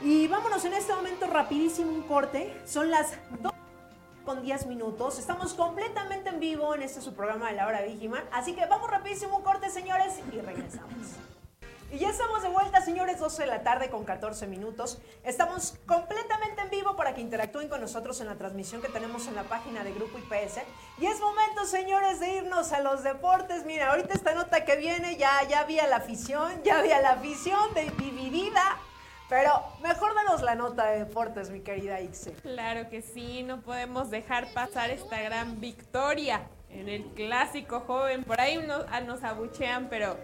Y 0.00 0.28
vámonos 0.28 0.64
en 0.64 0.74
este 0.74 0.94
momento 0.94 1.26
rapidísimo 1.26 1.90
un 1.90 2.02
corte. 2.02 2.54
Son 2.66 2.90
las 2.90 3.14
2 3.40 3.52
con 4.24 4.42
10 4.42 4.66
minutos. 4.66 5.18
Estamos 5.18 5.54
completamente 5.54 6.30
en 6.30 6.40
vivo 6.40 6.74
en 6.74 6.82
este 6.82 7.00
su 7.00 7.14
programa 7.14 7.48
de 7.48 7.56
la 7.56 7.66
hora 7.66 7.82
Vigiman. 7.82 8.24
Así 8.32 8.54
que 8.54 8.66
vamos 8.66 8.90
rapidísimo 8.90 9.38
un 9.38 9.42
corte, 9.42 9.70
señores, 9.70 10.20
y 10.32 10.40
regresamos. 10.40 11.16
Y 11.94 11.98
ya 11.98 12.10
estamos 12.10 12.42
de 12.42 12.48
vuelta, 12.48 12.80
señores, 12.80 13.20
12 13.20 13.42
de 13.42 13.46
la 13.46 13.62
tarde 13.62 13.88
con 13.88 14.04
14 14.04 14.48
minutos. 14.48 14.98
Estamos 15.22 15.78
completamente 15.86 16.60
en 16.62 16.68
vivo 16.68 16.96
para 16.96 17.14
que 17.14 17.20
interactúen 17.20 17.68
con 17.68 17.80
nosotros 17.80 18.20
en 18.20 18.26
la 18.26 18.34
transmisión 18.34 18.82
que 18.82 18.88
tenemos 18.88 19.28
en 19.28 19.36
la 19.36 19.44
página 19.44 19.84
de 19.84 19.92
Grupo 19.92 20.18
IPS. 20.18 20.58
Y 20.98 21.06
es 21.06 21.20
momento, 21.20 21.64
señores, 21.64 22.18
de 22.18 22.38
irnos 22.38 22.72
a 22.72 22.80
los 22.80 23.04
deportes. 23.04 23.64
Mira, 23.64 23.92
ahorita 23.92 24.12
esta 24.12 24.34
nota 24.34 24.64
que 24.64 24.74
viene, 24.74 25.16
ya, 25.18 25.46
ya 25.48 25.60
había 25.60 25.86
la 25.86 25.98
afición, 25.98 26.64
ya 26.64 26.80
había 26.80 27.00
la 27.00 27.12
afición 27.12 27.72
de 27.74 27.88
dividida. 27.90 28.76
Pero 29.28 29.62
mejor 29.80 30.16
danos 30.16 30.42
la 30.42 30.56
nota 30.56 30.86
de 30.86 30.98
deportes, 30.98 31.50
mi 31.50 31.60
querida 31.60 32.00
Ixe. 32.00 32.32
Claro 32.42 32.90
que 32.90 33.02
sí, 33.02 33.44
no 33.44 33.60
podemos 33.60 34.10
dejar 34.10 34.52
pasar 34.52 34.90
esta 34.90 35.20
gran 35.20 35.60
victoria 35.60 36.42
en 36.70 36.88
el 36.88 37.04
clásico 37.14 37.84
joven. 37.86 38.24
Por 38.24 38.40
ahí 38.40 38.58
nos, 38.58 38.84
nos 39.06 39.22
abuchean, 39.22 39.88
pero 39.88 40.16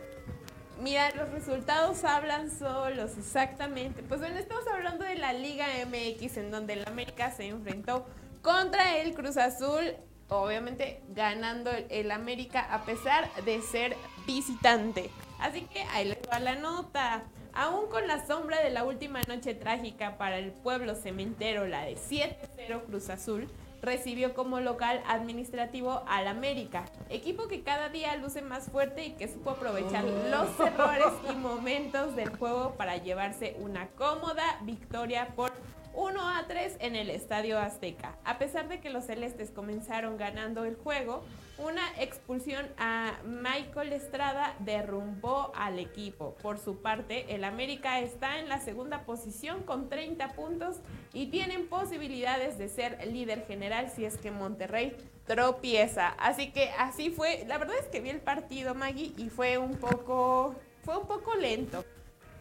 Mira, 0.81 1.11
los 1.15 1.29
resultados 1.29 2.05
hablan 2.05 2.51
solos, 2.51 3.19
exactamente. 3.19 4.03
Pues 4.03 4.21
bueno, 4.21 4.39
estamos 4.39 4.67
hablando 4.67 5.05
de 5.05 5.17
la 5.17 5.35
Liga 5.35 5.67
MX, 5.85 6.39
en 6.39 6.51
donde 6.51 6.73
el 6.73 6.87
América 6.87 7.31
se 7.31 7.49
enfrentó 7.49 8.07
contra 8.41 8.97
el 8.97 9.13
Cruz 9.13 9.37
Azul, 9.37 9.95
obviamente 10.29 11.03
ganando 11.11 11.71
el 11.91 12.11
América 12.11 12.67
a 12.73 12.87
pesar 12.87 13.31
de 13.45 13.61
ser 13.61 13.95
visitante. 14.27 15.11
Así 15.39 15.63
que 15.63 15.83
ahí 15.83 16.09
les 16.09 16.19
va 16.33 16.41
la 16.41 16.55
nota. 16.55 17.25
Aún 17.53 17.91
con 17.91 18.07
la 18.07 18.27
sombra 18.27 18.63
de 18.63 18.71
la 18.71 18.85
última 18.85 19.21
noche 19.29 19.55
trágica 19.55 20.17
para 20.17 20.39
el 20.39 20.51
pueblo 20.51 20.95
cementero, 20.95 21.67
la 21.67 21.83
de 21.83 21.97
7-0 21.97 22.85
Cruz 22.87 23.11
Azul, 23.11 23.49
recibió 23.83 24.35
como 24.35 24.61
local 24.61 25.03
administrativo 25.07 26.03
al 26.07 26.29
América, 26.29 26.85
equipo 27.09 27.49
que 27.49 27.63
cada 27.63 27.89
día 27.89 28.17
luce 28.17 28.43
más 28.43 28.71
fuerte 28.71 29.05
y 29.05 29.13
que 29.13 29.29
supo 29.29 29.51
aprovechar 29.51 30.05
oh. 30.05 30.29
los 30.29 30.61
errores 30.61 31.13
y 31.31 31.35
momentos 31.37 32.17
del 32.17 32.35
juego 32.37 32.75
para 32.77 32.97
llevarse 32.97 33.57
una 33.61 33.89
cómoda 33.89 34.59
victoria 34.63 35.29
por 35.35 35.53
1 35.95 36.21
a 36.21 36.47
3 36.47 36.77
en 36.81 36.97
el 36.97 37.11
Estadio 37.11 37.59
Azteca. 37.59 38.17
A 38.25 38.39
pesar 38.39 38.69
de 38.69 38.81
que 38.81 38.91
los 38.91 39.05
celestes 39.05 39.51
comenzaron 39.51 40.17
ganando 40.17 40.65
el 40.65 40.77
juego, 40.77 41.25
una 41.59 41.83
expulsión 41.99 42.67
a 42.79 43.19
Michael 43.25 43.93
Estrada 43.93 44.55
derrumbó 44.61 45.53
al 45.55 45.79
equipo. 45.79 46.37
Por 46.43 46.59
su 46.59 46.81
parte, 46.81 47.35
el 47.35 47.45
América 47.45 48.01
está 48.01 48.39
en 48.39 48.49
la 48.49 48.61
segunda 48.61 49.05
posición 49.05 49.63
con 49.63 49.89
30 49.89 50.29
puntos 50.35 50.77
y 51.13 51.27
tienen 51.27 51.67
posibilidades 51.69 52.57
de 52.57 52.69
ser 52.69 53.07
líder 53.07 53.47
general 53.47 53.91
si 53.91 54.05
es 54.05 54.17
que 54.17 54.31
Monterrey 54.31 54.97
tropieza. 55.27 56.09
Así 56.19 56.53
que 56.53 56.71
así 56.79 57.11
fue. 57.11 57.45
La 57.47 57.59
verdad 57.59 57.77
es 57.79 57.87
que 57.87 58.01
vi 58.01 58.11
el 58.11 58.21
partido, 58.21 58.75
Maggie, 58.75 59.13
y 59.17 59.29
fue 59.29 59.59
un 59.59 59.77
poco, 59.77 60.55
fue 60.83 60.97
un 60.97 61.07
poco 61.07 61.35
lento 61.35 61.85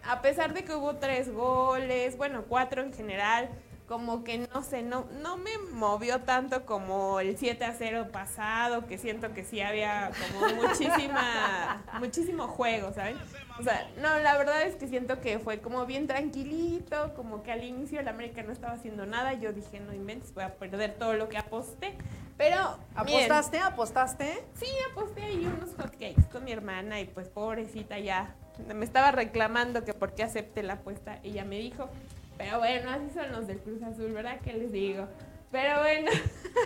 a 0.06 0.22
pesar 0.22 0.53
de 0.53 0.63
que 0.63 0.75
hubo 0.75 0.96
tres 0.96 1.32
goles, 1.32 2.18
bueno, 2.18 2.44
cuatro 2.48 2.82
en 2.82 2.94
general, 2.94 3.50
como 3.89 4.24
que 4.24 4.38
no 4.53 4.62
sé, 4.62 4.84
no, 4.84 5.08
no 5.20 5.36
me 5.38 5.58
movió 5.74 6.22
tanto 6.22 6.63
como 6.63 7.20
el 7.20 7.38
7 7.39 7.65
a 7.65 7.74
0 7.74 8.10
pasado, 8.12 8.86
que 8.86 9.00
siento 9.00 9.34
que 9.34 9.44
sí 9.44 9.62
había 9.62 10.12
como 10.32 10.53
muchísima, 10.62 11.84
muchísimo 12.00 12.48
juego, 12.48 12.94
¿saben? 12.94 13.18
O 13.60 13.63
sea, 13.63 13.89
no, 14.00 14.20
la 14.20 14.38
verdad 14.38 14.62
es 14.62 14.75
que 14.75 14.88
siento 14.88 15.22
que 15.22 15.39
fue 15.39 15.60
como 15.60 15.88
bien 15.88 16.06
tranquilito, 16.06 17.15
como 17.15 17.41
que 17.41 17.51
al 17.51 17.63
inicio 17.63 18.00
el 18.00 18.08
América 18.08 18.44
no 18.44 18.51
estaba 18.51 18.74
haciendo 18.74 19.08
nada, 19.08 19.34
yo 19.34 19.53
dije, 19.53 19.79
no 19.79 19.91
inventes, 19.91 20.36
voy 20.36 20.44
a 20.44 20.53
perder 20.53 20.94
todo 20.94 21.13
lo 21.13 21.27
que 21.27 21.39
aposté. 21.39 21.98
Pero. 22.38 22.77
¿Apostaste? 22.96 23.58
¿Apostaste? 23.58 24.44
Sí, 24.53 24.68
aposté 24.91 25.24
ahí 25.24 25.46
unos 25.46 25.72
hotcakes 25.75 26.25
con 26.32 26.46
mi 26.46 26.51
hermana 26.51 27.01
y 27.01 27.06
pues 27.06 27.27
pobrecita 27.27 27.98
ya 27.98 28.36
me 28.74 28.86
estaba 28.86 29.12
reclamando 29.12 29.84
que 29.84 29.94
por 29.94 30.13
qué 30.13 30.24
acepté 30.24 30.63
la 30.63 30.74
apuesta. 30.74 31.20
y 31.24 31.30
Ella 31.30 31.46
me 31.46 31.58
dijo, 31.58 31.89
pero 32.38 32.60
bueno, 32.60 32.89
así 32.92 33.10
son 33.13 33.32
los 33.32 33.48
del 33.48 33.60
Cruz 33.60 33.82
Azul, 33.84 34.12
¿verdad? 34.12 34.39
¿Qué 34.44 34.54
les 34.54 34.72
digo? 34.72 35.08
Pero 35.51 35.80
bueno, 35.80 36.12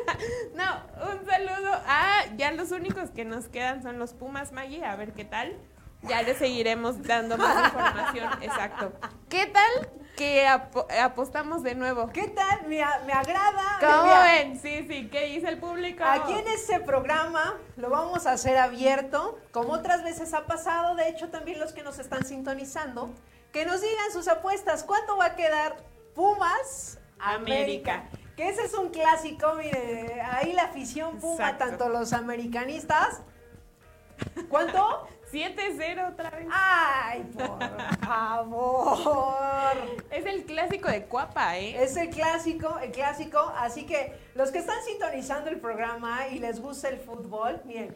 no, 0.55 1.11
un 1.11 1.25
saludo. 1.25 1.71
Ah, 1.87 2.23
ya 2.37 2.51
los 2.51 2.71
únicos 2.71 3.09
que 3.11 3.25
nos 3.25 3.47
quedan 3.47 3.81
son 3.81 3.97
los 3.97 4.13
Pumas, 4.13 4.51
Maggie, 4.51 4.83
a 4.83 4.95
ver 4.95 5.13
qué 5.13 5.25
tal. 5.25 5.55
Ya 6.03 6.21
les 6.21 6.37
seguiremos 6.37 7.01
dando 7.03 7.37
más 7.37 7.65
información, 7.73 8.43
exacto. 8.43 8.91
¿Qué 9.29 9.45
tal 9.45 10.02
que 10.15 10.47
apostamos 10.47 11.63
de 11.63 11.75
nuevo? 11.75 12.09
¿Qué 12.09 12.27
tal? 12.27 12.67
Me, 12.67 12.83
me 13.05 13.13
agrada. 13.13 13.79
¿Cómo 13.79 14.21
ven? 14.21 14.59
Sí, 14.59 14.85
sí, 14.87 15.09
¿qué 15.09 15.25
dice 15.25 15.49
el 15.49 15.59
público? 15.59 16.03
Aquí 16.03 16.33
en 16.33 16.47
este 16.47 16.79
programa 16.79 17.57
lo 17.77 17.89
vamos 17.89 18.27
a 18.27 18.33
hacer 18.33 18.57
abierto, 18.57 19.39
como 19.51 19.73
otras 19.73 20.03
veces 20.03 20.33
ha 20.33 20.45
pasado, 20.45 20.95
de 20.95 21.09
hecho 21.09 21.29
también 21.29 21.59
los 21.59 21.73
que 21.73 21.83
nos 21.83 21.99
están 21.99 22.25
sintonizando, 22.25 23.09
que 23.51 23.65
nos 23.65 23.81
digan 23.81 24.11
sus 24.11 24.27
apuestas, 24.27 24.83
¿cuánto 24.83 25.17
va 25.17 25.25
a 25.25 25.35
quedar 25.35 25.77
Pumas 26.13 26.99
América? 27.19 28.03
Que 28.35 28.49
ese 28.49 28.63
es 28.65 28.73
un 28.73 28.89
clásico, 28.89 29.53
mire, 29.55 30.21
ahí 30.21 30.53
la 30.53 30.63
afición 30.63 31.19
Puma, 31.19 31.57
tanto 31.57 31.89
los 31.89 32.13
americanistas. 32.13 33.21
¿Cuánto? 34.49 35.07
7-0 35.33 36.13
otra 36.13 36.29
vez. 36.29 36.47
Ay, 36.51 37.23
por 37.33 37.59
favor. 38.05 39.42
Es 40.13 40.25
el 40.27 40.43
clásico 40.43 40.89
de 40.89 41.05
Cuapa, 41.05 41.57
¿eh? 41.57 41.83
Es 41.83 41.97
el 41.97 42.09
clásico, 42.09 42.77
el 42.79 42.91
clásico. 42.91 43.39
Así 43.57 43.85
que 43.85 44.13
los 44.35 44.51
que 44.51 44.59
están 44.59 44.77
sintonizando 44.85 45.49
el 45.49 45.59
programa 45.59 46.27
y 46.27 46.37
les 46.37 46.61
gusta 46.61 46.89
el 46.89 46.99
fútbol, 46.99 47.61
miren, 47.65 47.95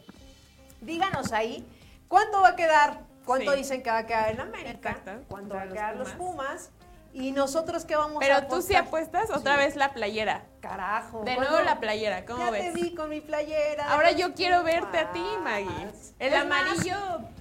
díganos 0.82 1.32
ahí 1.32 1.64
cuánto 2.08 2.42
va 2.42 2.50
a 2.50 2.56
quedar, 2.56 3.02
cuánto 3.24 3.52
dicen 3.52 3.84
que 3.84 3.92
va 3.92 4.00
a 4.00 4.06
quedar 4.08 4.32
en 4.32 4.42
América, 4.42 4.92
Exacto. 4.92 5.26
cuánto 5.28 5.56
va 5.56 5.62
a 5.62 5.68
quedar 5.68 5.96
los 5.96 6.10
Pumas 6.12 6.72
¿Y 7.14 7.32
nosotros 7.32 7.86
qué 7.86 7.96
vamos 7.96 8.18
Pero 8.20 8.36
a 8.36 8.42
Pero 8.42 8.56
tú 8.56 8.62
sí 8.62 8.76
apuestas 8.76 9.32
otra 9.32 9.58
vez 9.58 9.76
la 9.76 9.94
playera. 9.94 10.44
Carajo. 10.60 11.24
De 11.24 11.36
nuevo 11.36 11.60
la 11.62 11.80
playera, 11.80 12.26
¿cómo 12.26 12.46
ya 12.46 12.52
ves? 12.52 12.74
te 12.74 12.80
vi 12.80 12.94
con 12.94 13.10
mi 13.10 13.22
playera. 13.22 13.92
Ahora 13.92 14.12
yo 14.12 14.34
quiero 14.36 14.64
verte 14.64 15.00
a 15.00 15.12
ti, 15.12 15.24
Maggie. 15.42 15.90
El 16.20 16.34
amarillo 16.36 16.96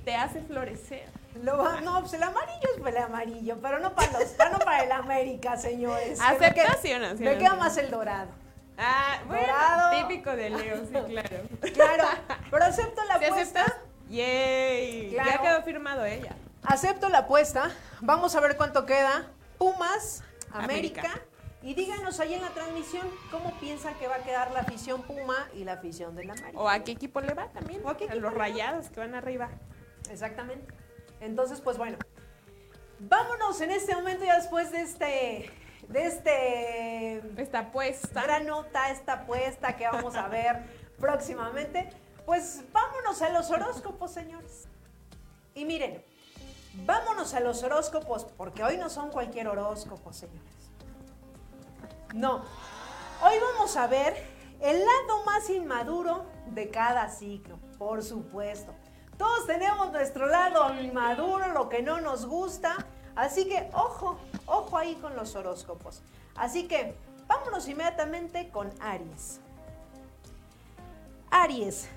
te 0.04 0.14
hace 0.14 0.40
florecer. 0.42 1.04
No, 1.42 2.00
pues 2.00 2.12
el 2.14 2.22
amarillo 2.22 2.68
es 2.76 2.86
el 2.86 2.96
amarillo, 2.96 3.58
pero 3.60 3.78
no 3.78 3.94
para 3.94 4.12
los, 4.12 4.36
no 4.52 4.58
para 4.58 4.84
el 4.84 4.92
América, 4.92 5.56
señores. 5.56 6.20
Aceptación. 6.20 7.18
Me, 7.18 7.38
queda 7.38 7.54
más 7.54 7.76
el 7.76 7.90
dorado. 7.90 8.30
Ah, 8.78 9.20
bueno, 9.26 10.08
típico 10.08 10.30
de 10.36 10.50
Leo, 10.50 10.84
sí, 10.84 10.92
claro. 10.92 11.36
Claro, 11.72 12.04
pero 12.50 12.64
acepto 12.64 13.02
la 13.04 13.18
¿Se 13.18 13.26
apuesta. 13.26 13.64
Yay. 14.08 15.10
Ya 15.10 15.40
quedó 15.40 15.62
firmado 15.62 16.04
ella. 16.04 16.36
Acepto 16.62 17.08
la 17.08 17.18
apuesta. 17.18 17.70
Vamos 18.00 18.34
a 18.36 18.40
ver 18.40 18.56
cuánto 18.56 18.84
queda. 18.84 19.30
Pumas, 19.58 20.22
América. 20.52 21.10
Y 21.62 21.74
díganos 21.74 22.20
ahí 22.20 22.34
en 22.34 22.42
la 22.42 22.50
transmisión 22.50 23.08
cómo 23.30 23.50
piensan 23.58 23.94
que 23.94 24.06
va 24.06 24.16
a 24.16 24.22
quedar 24.22 24.52
la 24.52 24.60
afición 24.60 25.02
Puma 25.02 25.48
y 25.52 25.64
la 25.64 25.72
afición 25.72 26.14
del 26.14 26.30
América. 26.30 26.58
O 26.58 26.68
a 26.68 26.78
qué 26.84 26.92
equipo 26.92 27.20
le 27.20 27.34
va 27.34 27.48
también. 27.48 27.80
O 27.84 27.88
a, 27.88 27.96
qué 27.96 28.06
los 28.14 28.32
rayados 28.32 28.88
que 28.90 29.00
van 29.00 29.14
arriba. 29.14 29.48
Exactamente. 30.08 30.72
Entonces, 31.20 31.61
pues 31.61 31.78
bueno. 31.78 31.99
Vámonos 32.99 33.61
en 33.61 33.70
este 33.70 33.94
momento 33.94 34.25
ya 34.25 34.37
después 34.37 34.73
de 34.73 34.80
este 34.80 35.50
de 35.88 36.06
este 36.06 37.40
esta 37.40 37.58
apuesta 37.61 38.23
gran 38.23 38.46
nota, 38.46 38.90
esta 38.90 39.12
apuesta 39.12 39.76
que 39.76 39.87
vamos 39.87 40.16
a 40.16 40.28
ver 40.28 40.64
próximamente. 40.99 41.90
Pues 42.25 42.64
vámonos 42.73 43.23
a 43.23 43.28
los 43.28 43.50
horóscopos, 43.50 44.12
señores. 44.12 44.66
Y 45.54 45.64
miren, 45.64 46.02
Vámonos 46.85 47.32
a 47.35 47.40
los 47.40 47.62
horóscopos, 47.62 48.25
porque 48.25 48.62
hoy 48.62 48.76
no 48.76 48.90
son 48.90 49.11
cualquier 49.11 49.49
horóscopo, 49.49 50.12
señores. 50.12 50.42
No. 52.14 52.42
Hoy 53.23 53.35
vamos 53.54 53.76
a 53.76 53.87
ver 53.87 54.14
el 54.61 54.78
lado 54.78 55.25
más 55.25 55.49
inmaduro 55.49 56.26
de 56.46 56.68
cada 56.70 57.08
ciclo, 57.08 57.58
por 57.78 58.02
supuesto. 58.02 58.75
Todos 59.18 59.46
tenemos 59.46 59.92
nuestro 59.92 60.26
lado 60.26 60.75
inmaduro, 60.80 61.49
lo 61.52 61.68
que 61.68 61.82
no 61.82 62.00
nos 62.00 62.26
gusta. 62.26 62.76
Así 63.14 63.49
que 63.49 63.70
ojo, 63.73 64.18
ojo 64.46 64.76
ahí 64.76 64.94
con 64.96 65.16
los 65.16 65.35
horóscopos. 65.35 66.02
Así 66.35 66.68
que 66.68 66.94
vámonos 67.26 67.66
inmediatamente 67.68 68.50
con 68.50 68.70
Aries. 68.80 69.40
Aries, 71.30 71.88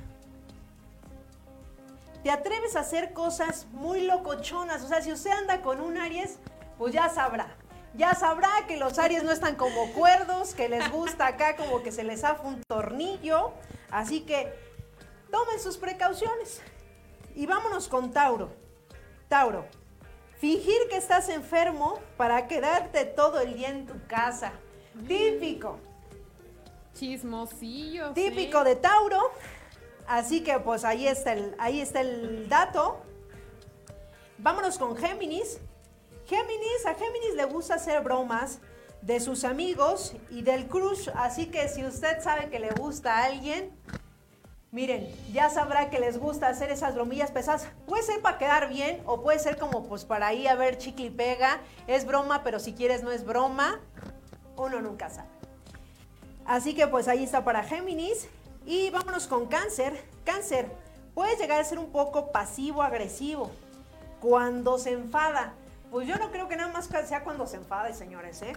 te 2.24 2.32
atreves 2.32 2.76
a 2.76 2.82
hacer 2.82 3.14
cosas 3.14 3.68
muy 3.72 4.02
locochonas. 4.02 4.84
O 4.84 4.88
sea, 4.88 5.02
si 5.02 5.12
usted 5.12 5.32
anda 5.32 5.62
con 5.62 5.82
un 5.82 5.98
Aries, 5.98 6.40
pues 6.78 6.94
ya 6.94 7.10
sabrá. 7.10 7.48
Ya 7.96 8.14
sabrá 8.14 8.50
que 8.68 8.78
los 8.78 9.00
Aries 9.00 9.24
no 9.24 9.32
están 9.32 9.56
como 9.56 9.92
cuerdos, 9.94 10.54
que 10.54 10.70
les 10.70 10.92
gusta 10.92 11.28
acá 11.28 11.56
como 11.56 11.82
que 11.82 11.92
se 11.92 12.04
les 12.04 12.24
hace 12.24 12.46
un 12.46 12.62
tornillo. 12.64 13.52
Así 13.92 14.22
que 14.22 14.54
tomen 15.32 15.60
sus 15.60 15.78
precauciones. 15.78 16.62
Y 17.40 17.46
vámonos 17.46 17.88
con 17.88 18.12
Tauro. 18.12 18.50
Tauro, 19.30 19.66
Fingir 20.40 20.90
que 20.90 20.98
estás 20.98 21.30
enfermo 21.30 21.98
para 22.18 22.50
quedarte 22.50 23.06
todo 23.06 23.40
el 23.40 23.54
día 23.54 23.70
en 23.70 23.86
tu 23.86 23.94
casa. 24.08 24.52
Típico. 25.08 25.80
Chismosillo. 26.94 28.12
Típico 28.12 28.66
de 28.66 28.76
Tauro. 28.76 29.32
Así 30.06 30.44
que 30.44 30.60
pues 30.60 30.84
ahí 30.84 31.08
está 31.08 31.32
el, 31.32 31.56
ahí 31.60 31.80
está 31.80 32.02
el 32.02 32.50
dato. 32.50 33.00
Vámonos 34.38 34.78
con 34.78 34.98
Géminis. 34.98 35.62
Géminis, 36.26 36.86
a 36.86 36.94
Géminis 36.94 37.36
le 37.36 37.46
gusta 37.46 37.76
hacer 37.76 38.04
bromas 38.04 38.60
de 39.02 39.22
sus 39.22 39.46
amigos 39.46 40.14
y 40.30 40.42
del 40.42 40.68
crush. 40.68 41.08
Así 41.16 41.46
que 41.46 41.70
si 41.70 41.86
usted 41.86 42.22
sabe 42.22 42.50
que 42.50 42.60
le 42.60 42.72
gusta 42.72 43.18
a 43.18 43.26
alguien, 43.28 43.72
miren, 44.72 45.10
ya 45.32 45.50
sabrá 45.50 45.90
que 45.90 46.00
les 46.00 46.18
gusta 46.18 46.48
hacer 46.48 46.72
esas 46.72 46.96
bromillas 46.96 47.32
pesadas. 47.32 47.68
Puede 47.86 48.04
ser 48.04 48.22
para 48.22 48.38
quedar 48.38 48.70
bien 48.70 49.02
o 49.06 49.22
puede 49.22 49.40
ser 49.40 49.58
como 49.58 49.84
pues 49.86 50.06
para 50.06 50.28
ahí 50.28 50.48
a 50.48 50.56
ver 50.56 50.78
chicle 50.78 51.06
y 51.06 51.10
pega. 51.10 51.60
Es 51.88 52.06
broma, 52.06 52.44
pero 52.44 52.60
si 52.60 52.74
quieres 52.74 53.04
no 53.04 53.12
es 53.12 53.26
broma. 53.26 53.80
Uno 54.56 54.82
nunca 54.82 55.10
sabe. 55.10 55.30
Así 56.46 56.74
que 56.74 56.88
pues 56.88 57.08
ahí 57.08 57.24
está 57.24 57.44
para 57.44 57.64
Géminis. 57.64 58.28
Y 58.66 58.90
vámonos 58.92 59.28
con 59.28 59.48
cáncer. 59.48 60.04
Cáncer, 60.26 60.68
puede 61.14 61.36
llegar 61.38 61.60
a 61.60 61.64
ser 61.64 61.80
un 61.80 61.92
poco 61.92 62.32
pasivo-agresivo 62.32 63.52
cuando 64.20 64.78
se 64.78 64.92
enfada. 64.92 65.54
Pues 65.92 66.08
yo 66.08 66.18
no 66.18 66.30
creo 66.32 66.48
que 66.48 66.56
nada 66.56 66.72
más 66.72 66.88
sea 67.08 67.24
cuando 67.24 67.48
se 67.48 67.58
enfade, 67.58 67.94
señores, 67.94 68.42
¿eh? 68.44 68.54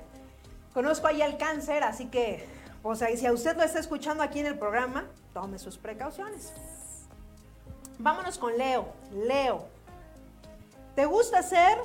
Conozco 0.75 1.07
ahí 1.07 1.23
el 1.23 1.37
cáncer, 1.37 1.83
así 1.83 2.07
que, 2.07 2.47
pues 2.83 2.99
si 2.99 3.27
a 3.27 3.33
usted 3.33 3.57
lo 3.57 3.63
está 3.63 3.79
escuchando 3.79 4.23
aquí 4.23 4.41
en 4.41 4.47
el 4.47 4.59
programa, 4.59 5.07
tome 5.33 5.59
sus 5.59 5.79
precauciones. 5.79 6.53
Vámonos 7.99 8.39
con 8.39 8.57
Leo. 8.59 8.93
Leo, 9.13 9.67
¿te 10.95 11.07
gusta 11.07 11.39
hacer 11.39 11.79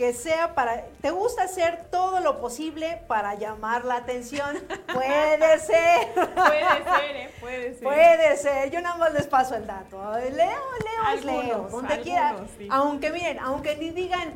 que 0.00 0.14
sea 0.14 0.54
para, 0.54 0.86
te 1.02 1.10
gusta 1.10 1.42
hacer 1.42 1.88
todo 1.90 2.20
lo 2.20 2.40
posible 2.40 3.02
para 3.06 3.34
llamar 3.34 3.84
la 3.84 3.96
atención. 3.96 4.58
Puede 4.94 5.58
ser. 5.58 6.14
Puede 6.14 6.84
ser, 6.84 7.16
¿eh? 7.16 7.30
puede 7.38 7.74
ser. 7.74 7.82
Puede 7.82 8.36
ser. 8.38 8.70
Yo 8.70 8.80
nada 8.80 8.96
más 8.96 9.12
les 9.12 9.26
paso 9.26 9.56
el 9.56 9.66
dato. 9.66 10.00
Leo, 10.20 10.32
Leo 10.32 11.42
Leo. 11.42 11.68
Donde 11.70 12.00
quiera. 12.00 12.34
Aunque 12.70 13.10
miren, 13.10 13.40
aunque 13.40 13.76
ni 13.76 13.90
digan, 13.90 14.32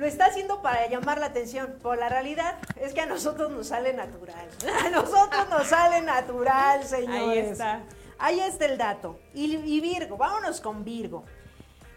lo 0.00 0.06
está 0.06 0.24
haciendo 0.24 0.62
para 0.62 0.88
llamar 0.88 1.18
la 1.18 1.26
atención, 1.26 1.76
pero 1.82 1.94
la 1.94 2.08
realidad 2.08 2.54
es 2.76 2.94
que 2.94 3.02
a 3.02 3.06
nosotros 3.06 3.50
nos 3.50 3.66
sale 3.66 3.92
natural. 3.92 4.48
A 4.86 4.88
nosotros 4.88 5.46
nos 5.50 5.66
sale 5.66 6.00
natural, 6.00 6.84
señores. 6.84 7.20
Ahí 7.20 7.38
está. 7.38 7.82
Ahí 8.18 8.40
está 8.40 8.64
el 8.64 8.78
dato. 8.78 9.20
Y, 9.34 9.56
y 9.56 9.80
Virgo, 9.80 10.16
vámonos 10.16 10.62
con 10.62 10.84
Virgo. 10.84 11.24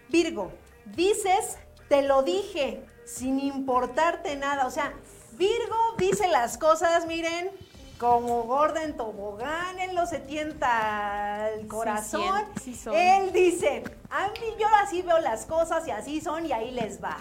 Virgo, 0.09 0.51
dices, 0.93 1.57
te 1.87 2.01
lo 2.01 2.23
dije, 2.23 2.83
sin 3.05 3.39
importarte 3.39 4.35
nada. 4.35 4.67
O 4.67 4.71
sea, 4.71 4.91
Virgo 5.37 5.95
dice 5.97 6.27
las 6.27 6.57
cosas, 6.57 7.07
miren, 7.07 7.51
como 7.99 8.43
gorda 8.43 8.83
en 8.83 8.97
tobogán, 8.97 9.79
él 9.79 9.95
lo 9.95 10.05
se 10.07 10.19
tienta 10.19 11.51
el 11.51 11.69
corazón. 11.69 12.47
Él 12.93 13.31
dice, 13.31 13.81
a 14.09 14.27
mí 14.27 14.47
yo 14.59 14.67
así 14.83 15.01
veo 15.03 15.19
las 15.19 15.45
cosas 15.45 15.87
y 15.87 15.91
así 15.91 16.19
son 16.19 16.45
y 16.45 16.51
ahí 16.51 16.71
les 16.71 17.01
va. 17.01 17.17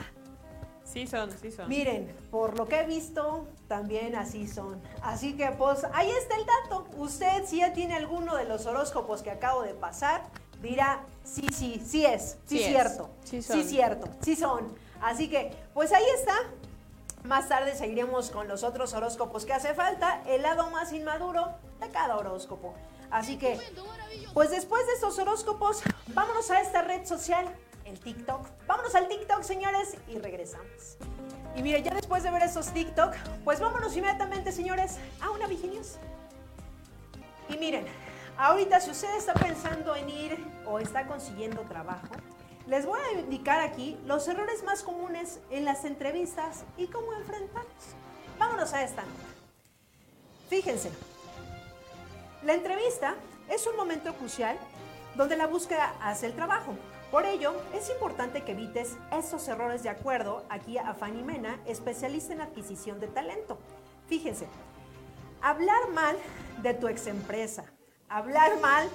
Sí 0.93 1.07
son, 1.07 1.31
sí 1.41 1.51
son. 1.51 1.69
Miren, 1.69 2.15
por 2.31 2.59
lo 2.59 2.67
que 2.67 2.81
he 2.81 2.87
visto, 2.87 3.47
también 3.67 4.15
así 4.15 4.47
son. 4.47 4.81
Así 5.03 5.35
que 5.37 5.51
pues 5.53 5.85
ahí 5.95 6.11
está 6.11 6.37
el 6.37 6.45
dato. 6.45 6.87
Usted 6.99 7.45
si 7.47 7.59
ya 7.59 7.73
tiene 7.73 7.95
alguno 7.95 8.37
de 8.37 8.45
los 8.45 8.67
horóscopos 8.67 9.23
que 9.23 9.31
acabo 9.31 9.63
de 9.63 9.75
pasar, 9.75 10.23
dirá, 10.61 11.01
sí, 11.25 11.47
sí, 11.53 11.83
sí 11.85 12.05
es, 12.05 12.37
sí, 12.47 12.59
sí 12.59 12.65
cierto, 12.65 13.11
sí, 13.25 13.43
sí 13.43 13.65
cierto, 13.65 14.09
sí 14.21 14.37
son. 14.37 14.75
Así 15.01 15.29
que, 15.29 15.53
pues 15.75 15.93
ahí 15.93 16.05
está. 16.15 16.35
Más 17.25 17.49
tarde 17.49 17.77
seguiremos 17.77 18.31
con 18.31 18.49
los 18.49 18.65
otros 18.65 18.95
horóscopos 18.95 19.45
que 19.47 19.53
hace 19.53 19.75
falta, 19.75 20.23
el 20.27 20.43
lado 20.43 20.71
más 20.71 20.93
inmaduro 20.93 21.49
de 21.81 21.89
cada 21.89 22.17
horóscopo. 22.17 22.75
Así 23.13 23.37
que, 23.37 23.61
pues 24.35 24.51
después 24.51 24.87
de 24.87 24.95
estos 24.95 25.19
horóscopos, 25.19 25.83
vámonos 26.09 26.51
a 26.51 26.61
esta 26.61 26.83
red 26.83 27.07
social, 27.07 27.47
TikTok. 27.99 28.47
Vámonos 28.67 28.95
al 28.95 29.09
TikTok, 29.09 29.43
señores, 29.43 29.97
y 30.09 30.19
regresamos. 30.19 30.97
Y 31.57 31.63
mire, 31.63 31.83
ya 31.83 31.95
después 31.95 32.23
de 32.23 32.31
ver 32.31 32.43
esos 32.43 32.73
TikTok, 32.73 33.15
pues 33.45 33.61
vámonos 33.61 33.97
inmediatamente, 33.97 34.53
señores, 34.53 34.99
a 35.21 35.31
una 35.31 35.47
Viginius. 35.47 35.97
Y 37.49 37.59
miren, 37.59 37.87
ahorita 38.37 38.81
si 38.81 38.91
usted 38.91 39.15
está 39.17 39.35
pensando 39.35 39.95
en 39.95 40.09
ir 40.09 40.45
o 40.67 40.79
está 40.79 41.07
consiguiendo 41.07 41.63
trabajo, 41.63 42.15
les 42.67 42.87
voy 42.87 43.01
a 43.01 43.21
indicar 43.21 43.61
aquí 43.61 43.99
los 44.07 44.27
errores 44.29 44.63
más 44.63 44.83
comunes 44.83 45.41
en 45.51 45.65
las 45.65 45.85
entrevistas 45.85 46.65
y 46.77 46.87
cómo 46.87 47.13
enfrentarlos. 47.13 47.97
Vámonos 48.39 48.73
a 48.73 48.83
esta. 48.83 49.03
Fíjense, 50.49 50.91
la 52.45 52.55
entrevista 52.55 53.15
es 53.49 53.67
un 53.67 53.77
momento 53.77 54.15
crucial 54.15 54.59
donde 55.15 55.37
la 55.37 55.47
búsqueda 55.47 55.95
hace 56.01 56.27
el 56.27 56.35
trabajo. 56.35 56.75
Por 57.11 57.27
ello, 57.27 57.55
es 57.75 57.91
importante 57.91 58.43
que 58.43 58.53
evites 58.53 58.97
estos 59.11 59.47
errores 59.49 59.83
de 59.83 59.91
acuerdo 59.91 60.45
aquí 60.49 60.79
a 60.79 60.95
Fanny 60.95 61.23
Mena, 61.23 61.61
especialista 61.67 62.33
en 62.33 62.41
adquisición 62.41 63.01
de 63.01 63.09
talento. 63.09 63.59
Fíjense, 64.07 64.49
hablar 65.43 65.91
mal 65.93 66.17
de 66.63 66.75
tu 66.75 66.89
ex 66.89 67.07
empresa, 67.07 67.65
hablar 68.09 68.59
mal 68.61 68.89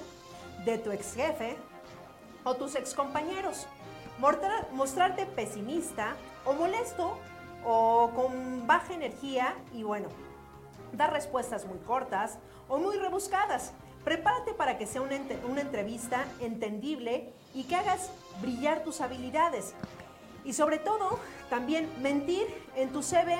de 0.64 0.78
tu 0.78 0.90
ex 0.90 1.14
jefe, 1.14 1.56
o 2.44 2.54
tus 2.54 2.74
excompañeros. 2.74 3.66
Mostrarte 4.72 5.26
pesimista 5.26 6.16
o 6.44 6.52
molesto 6.52 7.16
o 7.64 8.10
con 8.14 8.66
baja 8.66 8.94
energía 8.94 9.54
y 9.72 9.84
bueno, 9.84 10.08
dar 10.92 11.12
respuestas 11.12 11.66
muy 11.66 11.78
cortas 11.78 12.38
o 12.68 12.78
muy 12.78 12.96
rebuscadas. 12.96 13.74
Prepárate 14.08 14.54
para 14.54 14.78
que 14.78 14.86
sea 14.86 15.02
una, 15.02 15.18
una 15.46 15.60
entrevista 15.60 16.24
entendible 16.40 17.30
y 17.54 17.64
que 17.64 17.76
hagas 17.76 18.10
brillar 18.40 18.82
tus 18.82 19.02
habilidades. 19.02 19.74
Y 20.46 20.54
sobre 20.54 20.78
todo, 20.78 21.18
también 21.50 21.90
mentir 22.00 22.46
en 22.74 22.90
tu 22.90 23.02
CV, 23.02 23.36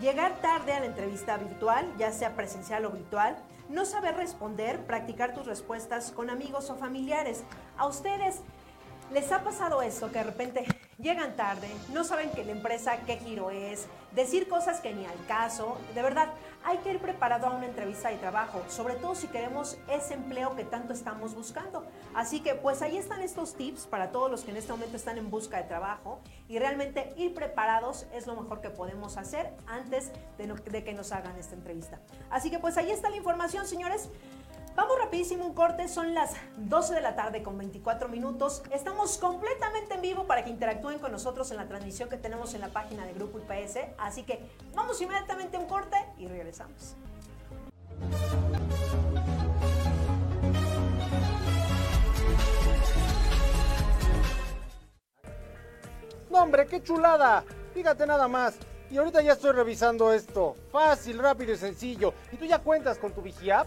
llegar 0.00 0.40
tarde 0.40 0.72
a 0.72 0.80
la 0.80 0.86
entrevista 0.86 1.36
virtual, 1.36 1.86
ya 1.98 2.12
sea 2.12 2.34
presencial 2.34 2.86
o 2.86 2.90
virtual, 2.92 3.36
no 3.68 3.84
saber 3.84 4.16
responder, 4.16 4.86
practicar 4.86 5.34
tus 5.34 5.44
respuestas 5.44 6.12
con 6.12 6.30
amigos 6.30 6.70
o 6.70 6.76
familiares. 6.76 7.44
A 7.76 7.86
ustedes 7.86 8.40
les 9.12 9.30
ha 9.32 9.42
pasado 9.42 9.82
esto, 9.82 10.10
que 10.10 10.18
de 10.18 10.24
repente 10.24 10.64
llegan 10.98 11.34
tarde, 11.34 11.68
no 11.92 12.04
saben 12.04 12.30
que 12.30 12.44
la 12.44 12.52
empresa 12.52 12.98
qué 13.06 13.16
giro 13.16 13.50
es, 13.50 13.86
decir 14.12 14.48
cosas 14.48 14.80
que 14.80 14.94
ni 14.94 15.04
al 15.06 15.26
caso. 15.26 15.78
De 15.94 16.02
verdad, 16.02 16.28
hay 16.64 16.78
que 16.78 16.92
ir 16.92 16.98
preparado 17.00 17.46
a 17.46 17.50
una 17.50 17.66
entrevista 17.66 18.10
de 18.10 18.16
trabajo, 18.16 18.62
sobre 18.68 18.94
todo 18.94 19.14
si 19.14 19.28
queremos 19.28 19.78
ese 19.88 20.14
empleo 20.14 20.54
que 20.54 20.64
tanto 20.64 20.92
estamos 20.92 21.34
buscando. 21.34 21.84
Así 22.14 22.40
que 22.40 22.54
pues 22.54 22.82
ahí 22.82 22.98
están 22.98 23.22
estos 23.22 23.54
tips 23.54 23.86
para 23.86 24.12
todos 24.12 24.30
los 24.30 24.42
que 24.42 24.50
en 24.50 24.58
este 24.58 24.72
momento 24.72 24.96
están 24.96 25.18
en 25.18 25.30
busca 25.30 25.56
de 25.56 25.64
trabajo 25.64 26.20
y 26.48 26.58
realmente 26.58 27.12
ir 27.16 27.34
preparados 27.34 28.06
es 28.12 28.26
lo 28.26 28.36
mejor 28.36 28.60
que 28.60 28.70
podemos 28.70 29.16
hacer 29.16 29.52
antes 29.66 30.12
de, 30.38 30.46
de 30.46 30.84
que 30.84 30.92
nos 30.92 31.12
hagan 31.12 31.36
esta 31.36 31.54
entrevista. 31.54 31.98
Así 32.30 32.50
que 32.50 32.58
pues 32.58 32.76
ahí 32.76 32.90
está 32.90 33.10
la 33.10 33.16
información, 33.16 33.66
señores. 33.66 34.10
Vamos 34.76 34.98
rapidísimo 34.98 35.44
un 35.44 35.54
corte, 35.54 35.88
son 35.88 36.14
las 36.14 36.34
12 36.56 36.94
de 36.94 37.00
la 37.00 37.16
tarde 37.16 37.42
con 37.42 37.58
24 37.58 38.08
minutos. 38.08 38.62
Estamos 38.72 39.18
completamente 39.18 39.94
en 39.94 40.02
vivo 40.02 40.26
para 40.26 40.44
que 40.44 40.50
interactúen 40.50 40.98
con 40.98 41.12
nosotros 41.12 41.50
en 41.50 41.56
la 41.56 41.66
transmisión 41.66 42.08
que 42.08 42.16
tenemos 42.16 42.54
en 42.54 42.60
la 42.60 42.68
página 42.68 43.04
de 43.04 43.12
Grupo 43.12 43.38
IPS. 43.38 43.78
Así 43.98 44.22
que 44.22 44.48
vamos 44.74 45.00
inmediatamente 45.00 45.56
a 45.56 45.60
un 45.60 45.66
corte 45.66 45.96
y 46.18 46.28
regresamos. 46.28 46.94
No, 56.30 56.42
hombre, 56.42 56.66
qué 56.66 56.80
chulada. 56.82 57.44
Fíjate 57.74 58.06
nada 58.06 58.28
más. 58.28 58.56
Y 58.88 58.98
ahorita 58.98 59.20
ya 59.20 59.32
estoy 59.32 59.52
revisando 59.52 60.12
esto. 60.12 60.56
Fácil, 60.70 61.18
rápido 61.18 61.52
y 61.52 61.56
sencillo. 61.56 62.14
¿Y 62.32 62.36
tú 62.36 62.44
ya 62.44 62.60
cuentas 62.60 62.98
con 62.98 63.12
tu 63.12 63.20
Vigiapp? 63.20 63.66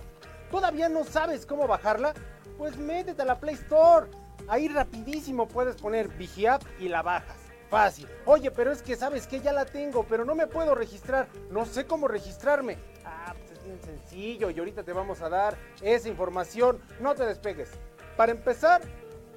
¿Todavía 0.53 0.87
no 0.87 1.03
sabes 1.03 1.47
cómo 1.47 1.65
bajarla? 1.65 2.13
Pues 2.59 2.77
métete 2.77 3.23
a 3.23 3.25
la 3.25 3.39
Play 3.39 3.55
Store. 3.55 4.05
Ahí 4.47 4.67
rapidísimo 4.67 5.47
puedes 5.47 5.77
poner 5.77 6.09
Vigiapp 6.09 6.61
y 6.79 6.89
la 6.89 7.01
bajas. 7.01 7.37
Fácil. 7.71 8.07
Oye, 8.27 8.51
pero 8.51 8.71
es 8.71 8.83
que 8.83 8.95
sabes 8.95 9.25
que 9.25 9.41
ya 9.41 9.51
la 9.51 9.65
tengo, 9.65 10.03
pero 10.03 10.25
no 10.25 10.35
me 10.35 10.45
puedo 10.45 10.75
registrar. 10.75 11.27
No 11.49 11.65
sé 11.65 11.87
cómo 11.87 12.07
registrarme. 12.07 12.77
Ah, 13.03 13.33
pues 13.35 13.57
es 13.57 13.63
bien 13.63 13.81
sencillo 13.81 14.51
y 14.51 14.59
ahorita 14.59 14.83
te 14.83 14.93
vamos 14.93 15.23
a 15.23 15.29
dar 15.29 15.57
esa 15.81 16.07
información. 16.07 16.79
No 16.99 17.15
te 17.15 17.25
despegues. 17.25 17.71
Para 18.15 18.31
empezar, 18.31 18.81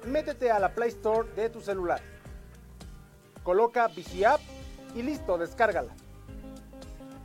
métete 0.05 0.51
a 0.51 0.59
la 0.59 0.75
Play 0.75 0.89
Store 0.89 1.27
de 1.31 1.49
tu 1.49 1.61
celular. 1.61 1.99
Coloca 3.41 3.87
Vigiapp 3.87 4.39
y 4.93 5.01
listo, 5.01 5.39
descárgala. 5.39 5.95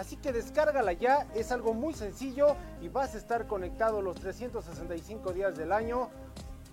Así 0.00 0.16
que 0.16 0.32
descárgala 0.32 0.94
ya, 0.94 1.26
es 1.34 1.52
algo 1.52 1.74
muy 1.74 1.92
sencillo 1.92 2.56
y 2.80 2.88
vas 2.88 3.14
a 3.14 3.18
estar 3.18 3.46
conectado 3.46 4.00
los 4.00 4.18
365 4.18 5.34
días 5.34 5.54
del 5.58 5.72
año, 5.72 6.08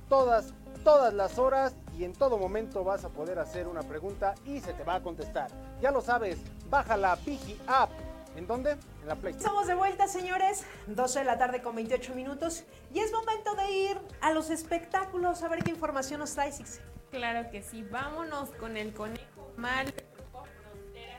todas, 0.08 0.54
todas 0.86 1.14
las 1.14 1.38
horas 1.38 1.76
y 1.98 2.06
en 2.06 2.14
todo 2.14 2.38
momento 2.38 2.86
vas 2.86 3.04
a 3.04 3.10
poder 3.10 3.38
hacer 3.40 3.68
una 3.68 3.84
pregunta 3.84 4.34
y 4.46 4.62
se 4.62 4.72
te 4.72 4.86
va 4.86 4.96
a 4.96 5.04
contestar. 5.04 5.52
Ya 5.82 5.92
lo 5.92 6.00
sabes, 6.00 6.38
baja 6.70 6.96
la 6.96 7.18
Vigi 7.18 7.60
App. 7.68 7.90
¿En 8.38 8.48
dónde? 8.48 8.78
En 9.02 9.08
la 9.10 9.16
Play. 9.16 9.34
Estamos 9.34 9.68
de 9.68 9.76
vuelta, 9.76 10.08
señores. 10.08 10.64
12 10.86 11.20
de 11.20 11.26
la 11.26 11.38
tarde 11.38 11.62
con 11.62 11.76
28 11.76 12.16
minutos. 12.16 12.64
Y 12.94 13.00
es 13.00 13.12
momento 13.12 13.56
de 13.56 13.72
ir 13.72 13.98
a 14.22 14.32
los 14.32 14.50
espectáculos 14.50 15.44
a 15.44 15.50
ver 15.50 15.64
qué 15.64 15.72
información 15.72 16.22
nos 16.22 16.34
trae, 16.34 16.54
Six. 16.54 16.80
Claro 17.12 17.50
que 17.52 17.62
sí. 17.62 17.84
Vámonos 17.84 18.52
con 18.52 18.78
el 18.78 18.94
conejo 18.94 19.52
mal 19.58 19.94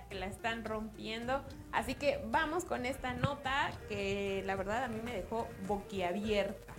que 0.08 0.14
la 0.14 0.26
están 0.26 0.64
rompiendo. 0.64 1.42
Así 1.72 1.94
que 1.94 2.20
vamos 2.26 2.64
con 2.64 2.86
esta 2.86 3.12
nota 3.14 3.70
que 3.88 4.42
la 4.46 4.56
verdad 4.56 4.84
a 4.84 4.88
mí 4.88 5.00
me 5.02 5.12
dejó 5.12 5.46
boquiabierta. 5.66 6.74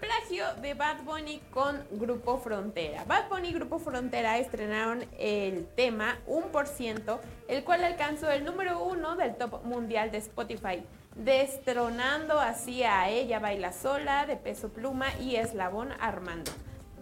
Plagio 0.00 0.44
de 0.60 0.74
Bad 0.74 1.04
Bunny 1.04 1.40
con 1.50 1.82
Grupo 1.92 2.38
Frontera. 2.38 3.04
Bad 3.04 3.30
Bunny 3.30 3.48
y 3.48 3.52
Grupo 3.54 3.78
Frontera 3.78 4.36
estrenaron 4.38 5.06
el 5.18 5.66
tema 5.74 6.18
1%, 6.26 7.18
el 7.48 7.64
cual 7.64 7.82
alcanzó 7.82 8.30
el 8.30 8.44
número 8.44 8.82
uno 8.84 9.16
del 9.16 9.36
top 9.36 9.64
mundial 9.64 10.10
de 10.10 10.18
Spotify, 10.18 10.84
destronando 11.14 12.38
así 12.38 12.82
a 12.82 13.08
Ella 13.08 13.38
Baila 13.38 13.72
Sola, 13.72 14.26
de 14.26 14.36
Peso 14.36 14.68
Pluma 14.68 15.06
y 15.18 15.36
Eslabón 15.36 15.92
Armando. 15.98 16.52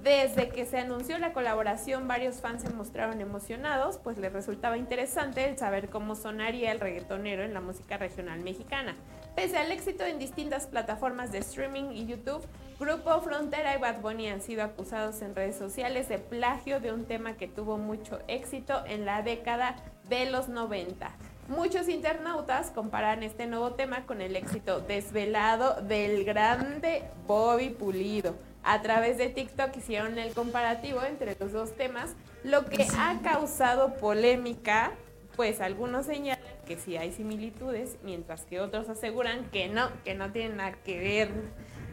Desde 0.04 0.50
que 0.50 0.66
se 0.66 0.78
anunció 0.78 1.16
la 1.16 1.32
colaboración, 1.32 2.06
varios 2.06 2.42
fans 2.42 2.60
se 2.60 2.68
mostraron 2.68 3.22
emocionados, 3.22 3.96
pues 3.96 4.18
les 4.18 4.34
resultaba 4.34 4.76
interesante 4.76 5.48
el 5.48 5.56
saber 5.56 5.88
cómo 5.88 6.14
sonaría 6.14 6.72
el 6.72 6.80
reggaetonero 6.80 7.42
en 7.42 7.54
la 7.54 7.62
música 7.62 7.96
regional 7.96 8.40
mexicana. 8.40 8.96
Pese 9.34 9.56
al 9.56 9.72
éxito 9.72 10.04
en 10.04 10.18
distintas 10.18 10.66
plataformas 10.66 11.32
de 11.32 11.38
streaming 11.38 11.92
y 11.92 12.04
YouTube, 12.04 12.46
Grupo 12.78 13.18
Frontera 13.22 13.74
y 13.74 13.80
Bad 13.80 14.02
Bunny 14.02 14.28
han 14.28 14.42
sido 14.42 14.62
acusados 14.62 15.22
en 15.22 15.34
redes 15.34 15.56
sociales 15.56 16.06
de 16.10 16.18
plagio 16.18 16.80
de 16.80 16.92
un 16.92 17.06
tema 17.06 17.38
que 17.38 17.48
tuvo 17.48 17.78
mucho 17.78 18.18
éxito 18.28 18.84
en 18.86 19.06
la 19.06 19.22
década 19.22 19.76
de 20.10 20.30
los 20.30 20.50
90. 20.50 21.12
Muchos 21.48 21.88
internautas 21.88 22.70
comparan 22.70 23.22
este 23.22 23.46
nuevo 23.46 23.72
tema 23.72 24.04
con 24.04 24.20
el 24.20 24.36
éxito 24.36 24.80
desvelado 24.80 25.80
del 25.80 26.26
grande 26.26 27.04
Bobby 27.26 27.70
Pulido 27.70 28.34
a 28.64 28.82
través 28.82 29.18
de 29.18 29.28
TikTok 29.28 29.76
hicieron 29.76 30.18
el 30.18 30.34
comparativo 30.34 31.02
entre 31.04 31.36
los 31.38 31.52
dos 31.52 31.76
temas, 31.76 32.14
lo 32.42 32.64
que 32.66 32.86
ha 32.98 33.20
causado 33.22 33.94
polémica, 33.94 34.92
pues 35.36 35.60
algunos 35.60 36.06
señalan 36.06 36.42
que 36.66 36.78
sí 36.78 36.96
hay 36.96 37.12
similitudes, 37.12 37.96
mientras 38.02 38.42
que 38.42 38.60
otros 38.60 38.88
aseguran 38.88 39.44
que 39.50 39.68
no, 39.68 39.90
que 40.04 40.14
no 40.14 40.32
tienen 40.32 40.56
nada 40.56 40.72
que 40.84 40.98
ver 40.98 41.30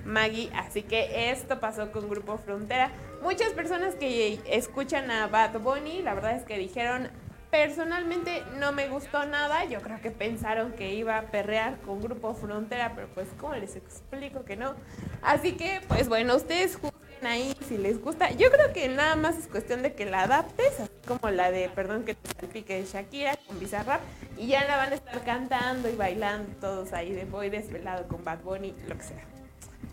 Maggie, 0.05 0.49
así 0.55 0.83
que 0.83 1.31
esto 1.31 1.59
pasó 1.59 1.91
con 1.91 2.09
Grupo 2.09 2.37
Frontera. 2.37 2.91
Muchas 3.21 3.53
personas 3.53 3.95
que 3.95 4.39
escuchan 4.47 5.11
a 5.11 5.27
Bad 5.27 5.59
Bunny, 5.59 6.01
la 6.01 6.13
verdad 6.13 6.35
es 6.35 6.43
que 6.43 6.57
dijeron, 6.57 7.09
Personalmente 7.51 8.43
no 8.59 8.71
me 8.71 8.87
gustó 8.87 9.25
nada, 9.25 9.65
yo 9.65 9.81
creo 9.81 9.99
que 9.99 10.09
pensaron 10.09 10.71
que 10.71 10.93
iba 10.93 11.17
a 11.17 11.23
perrear 11.23 11.77
con 11.81 12.01
Grupo 12.01 12.33
Frontera, 12.33 12.93
pero 12.95 13.09
pues 13.13 13.27
como 13.37 13.55
les 13.55 13.75
explico 13.75 14.45
que 14.45 14.55
no. 14.55 14.73
Así 15.21 15.51
que 15.57 15.81
pues 15.89 16.07
bueno, 16.07 16.37
ustedes 16.37 16.77
juzguen 16.77 17.27
ahí 17.27 17.53
si 17.67 17.77
les 17.77 18.01
gusta. 18.01 18.31
Yo 18.31 18.49
creo 18.51 18.71
que 18.71 18.87
nada 18.87 19.17
más 19.17 19.37
es 19.37 19.49
cuestión 19.49 19.83
de 19.83 19.93
que 19.93 20.05
la 20.05 20.21
adaptes, 20.21 20.79
así 20.79 20.91
como 21.05 21.29
la 21.29 21.51
de 21.51 21.67
Perdón 21.67 22.05
que 22.05 22.15
te 22.15 22.39
salpique 22.39 22.75
de 22.75 22.85
Shakira 22.85 23.35
con 23.45 23.59
Bizarrap, 23.59 23.99
y 24.37 24.47
ya 24.47 24.63
la 24.63 24.77
van 24.77 24.93
a 24.93 24.95
estar 24.95 25.21
cantando 25.25 25.89
y 25.89 25.95
bailando 25.97 26.55
todos 26.61 26.93
ahí 26.93 27.11
de 27.11 27.25
Boy 27.25 27.49
desvelado 27.49 28.07
con 28.07 28.23
Bad 28.23 28.39
Bunny, 28.43 28.73
lo 28.87 28.97
que 28.97 29.03
sea. 29.03 29.25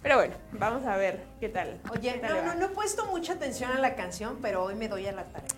Pero 0.01 0.15
bueno, 0.15 0.37
vamos 0.53 0.87
a 0.87 0.97
ver 0.97 1.25
qué 1.41 1.49
tal. 1.49 1.81
Oye, 1.91 2.21
no, 2.23 2.41
no, 2.41 2.55
no 2.55 2.67
he 2.67 2.69
puesto 2.69 3.07
mucha 3.07 3.33
atención 3.33 3.73
a 3.73 3.81
la 3.81 3.97
canción, 3.97 4.39
pero 4.41 4.63
hoy 4.63 4.77
me 4.77 4.87
doy 4.87 5.09
a 5.09 5.13
la 5.13 5.25
tarea. 5.25 5.49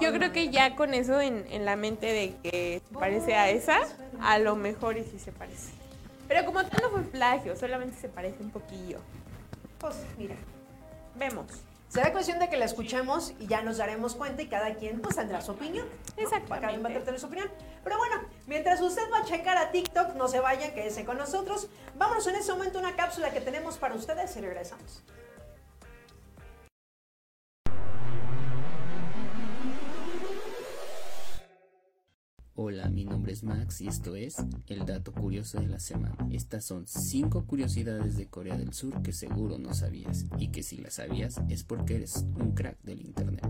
Yo 0.00 0.12
creo 0.12 0.32
que 0.32 0.50
ya 0.50 0.76
con 0.76 0.94
eso 0.94 1.20
en, 1.20 1.64
la 1.64 1.76
mente 1.76 2.06
de 2.06 2.36
que 2.42 2.82
se 2.86 2.94
parece 2.98 3.34
a 3.34 3.50
esa, 3.50 3.78
a 4.20 4.38
lo 4.38 4.54
mejor 4.56 4.96
y 4.96 5.04
sí 5.04 5.18
se 5.18 5.32
parece. 5.32 5.72
Pero 6.28 6.44
como 6.44 6.64
tal 6.64 6.82
no 6.82 6.90
fue 6.90 7.02
plagio, 7.02 7.56
solamente 7.56 7.96
se 8.00 8.08
parece 8.08 8.42
un 8.42 8.50
poquillo. 8.50 9.00
Pues 9.78 9.96
mira, 10.16 10.36
vemos. 11.16 11.46
Será 11.88 12.12
cuestión 12.12 12.38
de 12.38 12.50
que 12.50 12.58
la 12.58 12.66
escuchemos 12.66 13.32
y 13.40 13.46
ya 13.46 13.62
nos 13.62 13.78
daremos 13.78 14.14
cuenta 14.14 14.42
y 14.42 14.46
cada 14.46 14.74
quien 14.74 15.00
pues 15.00 15.16
tendrá 15.16 15.40
su 15.40 15.52
opinión. 15.52 15.86
Exacto. 16.18 16.48
Cada 16.48 16.68
quien 16.68 16.84
va 16.84 16.90
a 16.90 16.92
tener 16.92 17.18
su 17.18 17.26
opinión. 17.26 17.50
Pero 17.82 17.96
bueno, 17.96 18.16
mientras 18.46 18.80
usted 18.82 19.10
va 19.10 19.20
a 19.20 19.24
checar 19.24 19.56
a 19.56 19.70
TikTok, 19.70 20.14
no 20.14 20.28
se 20.28 20.38
vaya, 20.40 20.74
quédese 20.74 21.06
con 21.06 21.16
nosotros. 21.16 21.68
Vámonos 21.96 22.26
en 22.26 22.36
este 22.36 22.52
momento 22.52 22.78
a 22.78 22.82
una 22.82 22.94
cápsula 22.94 23.30
que 23.30 23.40
tenemos 23.40 23.78
para 23.78 23.94
ustedes 23.94 24.36
y 24.36 24.40
regresamos. 24.40 25.02
Hola, 32.60 32.88
mi 32.90 33.04
nombre 33.04 33.32
es 33.32 33.44
Max 33.44 33.80
y 33.82 33.86
esto 33.86 34.16
es 34.16 34.34
el 34.66 34.84
dato 34.84 35.12
curioso 35.12 35.60
de 35.60 35.68
la 35.68 35.78
semana. 35.78 36.16
Estas 36.32 36.64
son 36.64 36.88
5 36.88 37.46
curiosidades 37.46 38.16
de 38.16 38.26
Corea 38.26 38.58
del 38.58 38.72
Sur 38.72 39.00
que 39.00 39.12
seguro 39.12 39.58
no 39.58 39.74
sabías 39.74 40.24
y 40.40 40.48
que 40.48 40.64
si 40.64 40.78
las 40.78 40.94
sabías 40.94 41.40
es 41.48 41.62
porque 41.62 41.94
eres 41.94 42.26
un 42.34 42.56
crack 42.56 42.82
del 42.82 43.02
Internet. 43.02 43.46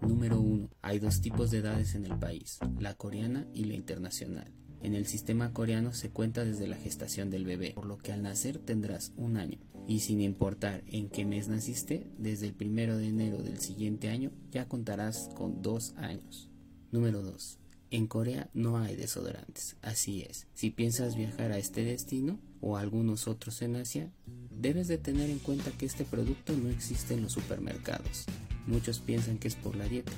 Número 0.00 0.40
1. 0.40 0.70
Hay 0.80 1.00
dos 1.00 1.20
tipos 1.20 1.50
de 1.50 1.58
edades 1.58 1.94
en 1.94 2.06
el 2.06 2.18
país, 2.18 2.58
la 2.78 2.94
coreana 2.94 3.46
y 3.52 3.64
la 3.64 3.74
internacional. 3.74 4.50
En 4.82 4.94
el 4.94 5.04
sistema 5.04 5.52
coreano 5.52 5.92
se 5.92 6.08
cuenta 6.08 6.42
desde 6.42 6.66
la 6.66 6.76
gestación 6.76 7.28
del 7.28 7.44
bebé, 7.44 7.72
por 7.74 7.84
lo 7.84 7.98
que 7.98 8.14
al 8.14 8.22
nacer 8.22 8.56
tendrás 8.56 9.12
un 9.18 9.36
año. 9.36 9.58
Y 9.86 10.00
sin 10.00 10.22
importar 10.22 10.82
en 10.86 11.10
qué 11.10 11.26
mes 11.26 11.48
naciste, 11.48 12.10
desde 12.16 12.46
el 12.46 12.54
primero 12.54 12.96
de 12.96 13.08
enero 13.08 13.42
del 13.42 13.60
siguiente 13.60 14.08
año 14.08 14.32
ya 14.50 14.66
contarás 14.66 15.28
con 15.36 15.60
dos 15.60 15.92
años. 15.98 16.48
Número 16.90 17.20
2. 17.20 17.59
En 17.92 18.06
Corea 18.06 18.48
no 18.54 18.78
hay 18.78 18.94
desodorantes, 18.94 19.74
así 19.82 20.22
es. 20.22 20.46
Si 20.54 20.70
piensas 20.70 21.16
viajar 21.16 21.50
a 21.50 21.58
este 21.58 21.82
destino 21.82 22.38
o 22.60 22.76
a 22.76 22.80
algunos 22.82 23.26
otros 23.26 23.62
en 23.62 23.74
Asia, 23.74 24.12
debes 24.50 24.86
de 24.86 24.96
tener 24.96 25.28
en 25.28 25.40
cuenta 25.40 25.72
que 25.72 25.86
este 25.86 26.04
producto 26.04 26.52
no 26.56 26.68
existe 26.68 27.14
en 27.14 27.22
los 27.22 27.32
supermercados. 27.32 28.26
Muchos 28.68 29.00
piensan 29.00 29.38
que 29.38 29.48
es 29.48 29.56
por 29.56 29.74
la 29.74 29.86
dieta, 29.86 30.12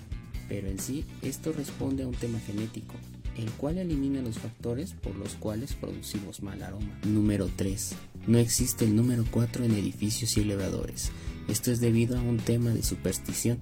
pero 0.48 0.68
en 0.68 0.78
sí 0.78 1.06
esto 1.22 1.50
responde 1.52 2.02
a 2.02 2.08
un 2.08 2.14
tema 2.14 2.38
genético, 2.40 2.94
el 3.38 3.50
cual 3.52 3.78
elimina 3.78 4.20
los 4.20 4.38
factores 4.38 4.92
por 4.92 5.16
los 5.16 5.32
cuales 5.37 5.72
producimos 5.72 6.42
mal 6.42 6.62
aroma. 6.62 7.00
Número 7.04 7.48
3. 7.56 7.94
No 8.26 8.37
existe 8.37 8.85
el 8.85 8.94
número 8.94 9.24
4 9.30 9.64
en 9.64 9.72
edificios 9.72 10.37
y 10.37 10.40
elevadores. 10.40 11.11
Esto 11.48 11.72
es 11.72 11.80
debido 11.80 12.18
a 12.18 12.22
un 12.22 12.37
tema 12.37 12.70
de 12.70 12.82
superstición 12.82 13.58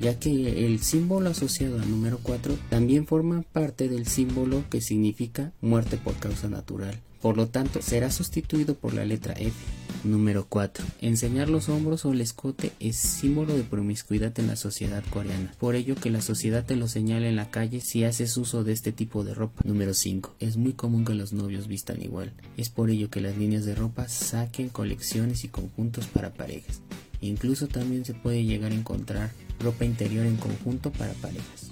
ya 0.00 0.18
que 0.18 0.66
el 0.66 0.80
símbolo 0.80 1.30
asociado 1.30 1.80
al 1.80 1.90
número 1.90 2.18
4 2.22 2.56
también 2.70 3.06
forma 3.06 3.42
parte 3.42 3.88
del 3.88 4.06
símbolo 4.06 4.64
que 4.70 4.80
significa 4.80 5.52
muerte 5.60 5.96
por 5.96 6.14
causa 6.16 6.48
natural. 6.48 7.00
Por 7.20 7.36
lo 7.36 7.48
tanto, 7.48 7.82
será 7.82 8.10
sustituido 8.10 8.74
por 8.74 8.94
la 8.94 9.04
letra 9.04 9.34
F. 9.34 9.52
Número 10.04 10.46
4. 10.48 10.84
Enseñar 11.00 11.48
los 11.48 11.68
hombros 11.68 12.04
o 12.04 12.12
el 12.12 12.20
escote 12.20 12.70
es 12.78 12.96
símbolo 12.96 13.56
de 13.56 13.64
promiscuidad 13.64 14.38
en 14.38 14.46
la 14.46 14.54
sociedad 14.54 15.02
coreana. 15.10 15.52
Por 15.58 15.74
ello 15.74 15.96
que 15.96 16.10
la 16.10 16.20
sociedad 16.20 16.64
te 16.64 16.76
lo 16.76 16.86
señala 16.86 17.28
en 17.28 17.34
la 17.34 17.50
calle 17.50 17.80
si 17.80 18.04
haces 18.04 18.36
uso 18.36 18.62
de 18.62 18.72
este 18.72 18.92
tipo 18.92 19.24
de 19.24 19.34
ropa. 19.34 19.62
Número 19.64 19.94
5. 19.94 20.36
Es 20.38 20.56
muy 20.56 20.74
común 20.74 21.04
que 21.04 21.14
los 21.14 21.32
novios 21.32 21.66
vistan 21.66 22.00
igual. 22.02 22.32
Es 22.56 22.68
por 22.68 22.90
ello 22.90 23.10
que 23.10 23.20
las 23.20 23.36
líneas 23.36 23.64
de 23.64 23.74
ropa 23.74 24.06
saquen 24.08 24.68
colecciones 24.68 25.42
y 25.42 25.48
conjuntos 25.48 26.06
para 26.06 26.32
parejas. 26.32 26.80
Incluso 27.20 27.66
también 27.66 28.04
se 28.04 28.14
puede 28.14 28.44
llegar 28.44 28.70
a 28.70 28.76
encontrar 28.76 29.32
ropa 29.60 29.84
interior 29.84 30.26
en 30.26 30.36
conjunto 30.36 30.90
para 30.92 31.12
parejas. 31.14 31.70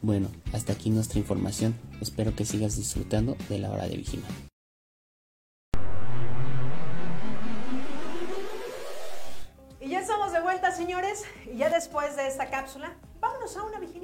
Bueno, 0.00 0.28
hasta 0.52 0.72
aquí 0.72 0.90
nuestra 0.90 1.18
información. 1.18 1.74
Espero 2.00 2.34
que 2.34 2.44
sigas 2.44 2.76
disfrutando 2.76 3.36
de 3.48 3.58
la 3.58 3.70
hora 3.70 3.88
de 3.88 3.96
vigilar. 3.96 4.30
Y 9.80 9.88
ya 9.88 10.00
estamos 10.00 10.32
de 10.32 10.40
vuelta, 10.40 10.70
señores. 10.72 11.24
Y 11.52 11.58
ya 11.58 11.70
después 11.70 12.14
de 12.16 12.28
esta 12.28 12.48
cápsula, 12.50 12.96
vámonos 13.20 13.56
a 13.56 13.64
una 13.64 13.80
vigilia. 13.80 13.98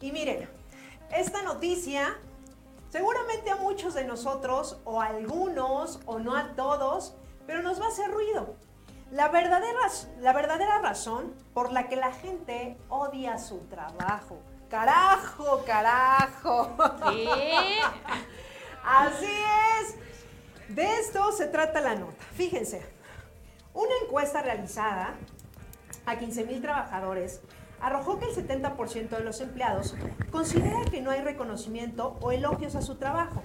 Y 0.00 0.12
miren, 0.12 0.48
esta 1.10 1.42
noticia 1.42 2.16
Seguramente 2.96 3.50
a 3.50 3.56
muchos 3.56 3.92
de 3.92 4.04
nosotros, 4.06 4.78
o 4.86 5.02
a 5.02 5.08
algunos, 5.08 6.00
o 6.06 6.18
no 6.18 6.34
a 6.34 6.54
todos, 6.54 7.14
pero 7.46 7.60
nos 7.60 7.78
va 7.78 7.84
a 7.84 7.88
hacer 7.88 8.10
ruido. 8.10 8.56
La 9.10 9.28
verdadera, 9.28 9.80
la 10.20 10.32
verdadera 10.32 10.78
razón 10.78 11.34
por 11.52 11.72
la 11.72 11.88
que 11.88 11.96
la 11.96 12.10
gente 12.12 12.78
odia 12.88 13.36
su 13.36 13.58
trabajo. 13.68 14.38
Carajo, 14.70 15.62
carajo. 15.66 16.74
¿Qué? 17.10 17.80
Así 18.82 19.42
es. 19.82 20.74
De 20.74 20.98
esto 20.98 21.32
se 21.32 21.48
trata 21.48 21.82
la 21.82 21.96
nota. 21.96 22.24
Fíjense, 22.34 22.80
una 23.74 23.92
encuesta 24.04 24.40
realizada 24.40 25.16
a 26.06 26.16
15 26.16 26.44
mil 26.44 26.62
trabajadores 26.62 27.42
arrojó 27.80 28.18
que 28.18 28.26
el 28.26 28.34
70% 28.34 29.08
de 29.10 29.24
los 29.24 29.40
empleados 29.40 29.94
considera 30.30 30.84
que 30.90 31.00
no 31.00 31.10
hay 31.10 31.20
reconocimiento 31.20 32.16
o 32.20 32.32
elogios 32.32 32.74
a 32.74 32.82
su 32.82 32.96
trabajo. 32.96 33.42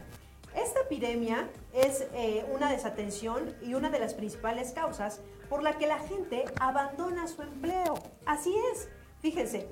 Esta 0.56 0.82
epidemia 0.82 1.50
es 1.74 2.08
eh, 2.13 2.46
una 2.54 2.70
desatención 2.70 3.56
y 3.62 3.74
una 3.74 3.89
de 3.89 4.00
las 4.00 4.13
principales 4.13 4.74
causas 4.74 5.22
por 5.50 5.63
la 5.63 5.78
que 5.78 5.88
la 5.88 6.00
gente 6.00 6.46
abandona 6.60 7.28
su 7.28 7.41
empleo. 7.41 7.96
Así 8.26 8.54
es, 8.74 8.89
fíjense, 9.22 9.70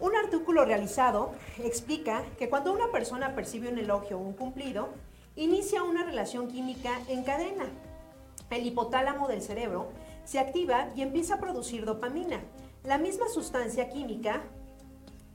un 0.00 0.16
artículo 0.16 0.64
realizado 0.64 1.32
explica 1.62 2.24
que 2.38 2.48
cuando 2.48 2.72
una 2.72 2.90
persona 2.90 3.34
percibe 3.36 3.68
un 3.68 3.78
elogio 3.78 4.18
o 4.18 4.20
un 4.20 4.32
cumplido, 4.32 4.88
inicia 5.36 5.84
una 5.84 6.02
relación 6.02 6.48
química 6.48 6.98
en 7.08 7.22
cadena. 7.22 7.66
El 8.50 8.66
hipotálamo 8.66 9.28
del 9.28 9.42
cerebro 9.42 9.92
se 10.24 10.40
activa 10.40 10.88
y 10.96 11.02
empieza 11.02 11.34
a 11.34 11.40
producir 11.40 11.84
dopamina, 11.84 12.40
la 12.84 12.98
misma 12.98 13.28
sustancia 13.28 13.88
química 13.88 14.42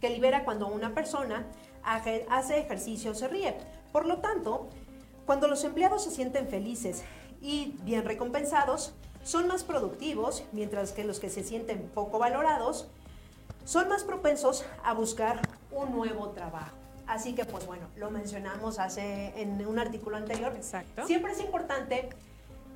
que 0.01 0.09
libera 0.09 0.43
cuando 0.43 0.67
una 0.67 0.93
persona 0.93 1.45
hace 1.83 2.59
ejercicio 2.59 3.11
o 3.11 3.15
se 3.15 3.27
ríe. 3.27 3.55
Por 3.91 4.05
lo 4.05 4.17
tanto, 4.19 4.67
cuando 5.25 5.47
los 5.47 5.63
empleados 5.63 6.03
se 6.03 6.11
sienten 6.11 6.47
felices 6.47 7.03
y 7.41 7.75
bien 7.83 8.05
recompensados, 8.05 8.93
son 9.23 9.47
más 9.47 9.63
productivos, 9.63 10.43
mientras 10.51 10.91
que 10.91 11.03
los 11.03 11.19
que 11.19 11.29
se 11.29 11.43
sienten 11.43 11.89
poco 11.93 12.19
valorados 12.19 12.87
son 13.65 13.89
más 13.89 14.03
propensos 14.03 14.65
a 14.83 14.93
buscar 14.93 15.41
un 15.71 15.91
nuevo 15.91 16.29
trabajo. 16.29 16.75
Así 17.07 17.33
que, 17.33 17.45
pues 17.45 17.65
bueno, 17.65 17.87
lo 17.95 18.11
mencionamos 18.11 18.79
hace 18.79 19.33
en 19.41 19.65
un 19.65 19.79
artículo 19.79 20.17
anterior. 20.17 20.53
Exacto. 20.55 21.05
Siempre 21.07 21.31
es 21.31 21.39
importante 21.39 22.09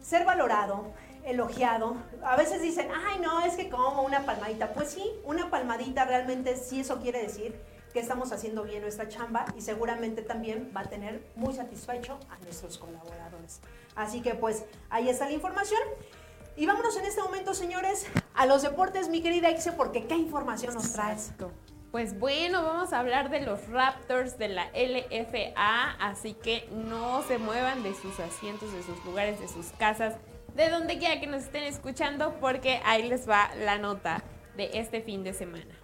ser 0.01 0.25
valorado, 0.25 0.85
elogiado. 1.25 1.95
A 2.23 2.35
veces 2.35 2.61
dicen, 2.61 2.89
ay, 2.93 3.19
no, 3.19 3.41
es 3.41 3.55
que 3.55 3.69
como 3.69 4.03
una 4.03 4.25
palmadita. 4.25 4.73
Pues 4.73 4.89
sí, 4.91 5.03
una 5.23 5.49
palmadita 5.49 6.05
realmente 6.05 6.57
sí 6.57 6.81
eso 6.81 6.99
quiere 6.99 7.21
decir 7.21 7.59
que 7.93 7.99
estamos 7.99 8.31
haciendo 8.31 8.63
bien 8.63 8.81
nuestra 8.81 9.07
chamba 9.07 9.45
y 9.55 9.61
seguramente 9.61 10.21
también 10.21 10.71
va 10.75 10.81
a 10.81 10.85
tener 10.85 11.25
muy 11.35 11.53
satisfecho 11.53 12.19
a 12.29 12.37
nuestros 12.39 12.77
colaboradores. 12.77 13.59
Así 13.95 14.21
que 14.21 14.35
pues 14.35 14.63
ahí 14.89 15.09
está 15.09 15.25
la 15.25 15.33
información. 15.33 15.81
Y 16.55 16.65
vámonos 16.65 16.95
en 16.97 17.05
este 17.05 17.21
momento, 17.21 17.53
señores, 17.53 18.05
a 18.33 18.45
los 18.45 18.61
deportes, 18.61 19.09
mi 19.09 19.21
querida 19.21 19.49
Ixe, 19.49 19.71
porque 19.71 20.05
qué 20.05 20.15
información 20.15 20.73
nos 20.73 20.93
traes. 20.93 21.31
Pues 21.91 22.17
bueno, 22.19 22.63
vamos 22.63 22.93
a 22.93 22.99
hablar 22.99 23.29
de 23.29 23.41
los 23.41 23.67
Raptors 23.67 24.37
de 24.37 24.47
la 24.47 24.67
LFA, 24.73 25.91
así 25.99 26.33
que 26.33 26.67
no 26.71 27.21
se 27.23 27.37
muevan 27.37 27.83
de 27.83 27.93
sus 27.93 28.19
asientos, 28.19 28.71
de 28.71 28.83
sus 28.83 29.03
lugares, 29.03 29.39
de 29.39 29.47
sus 29.47 29.67
casas 29.71 30.15
de 30.55 30.69
donde 30.69 30.97
quiera 30.97 31.19
que 31.19 31.27
nos 31.27 31.43
estén 31.43 31.63
escuchando, 31.63 32.35
porque 32.39 32.81
ahí 32.85 33.07
les 33.07 33.29
va 33.29 33.51
la 33.63 33.77
nota 33.77 34.23
de 34.57 34.71
este 34.73 35.01
fin 35.01 35.23
de 35.23 35.33
semana. 35.33 35.75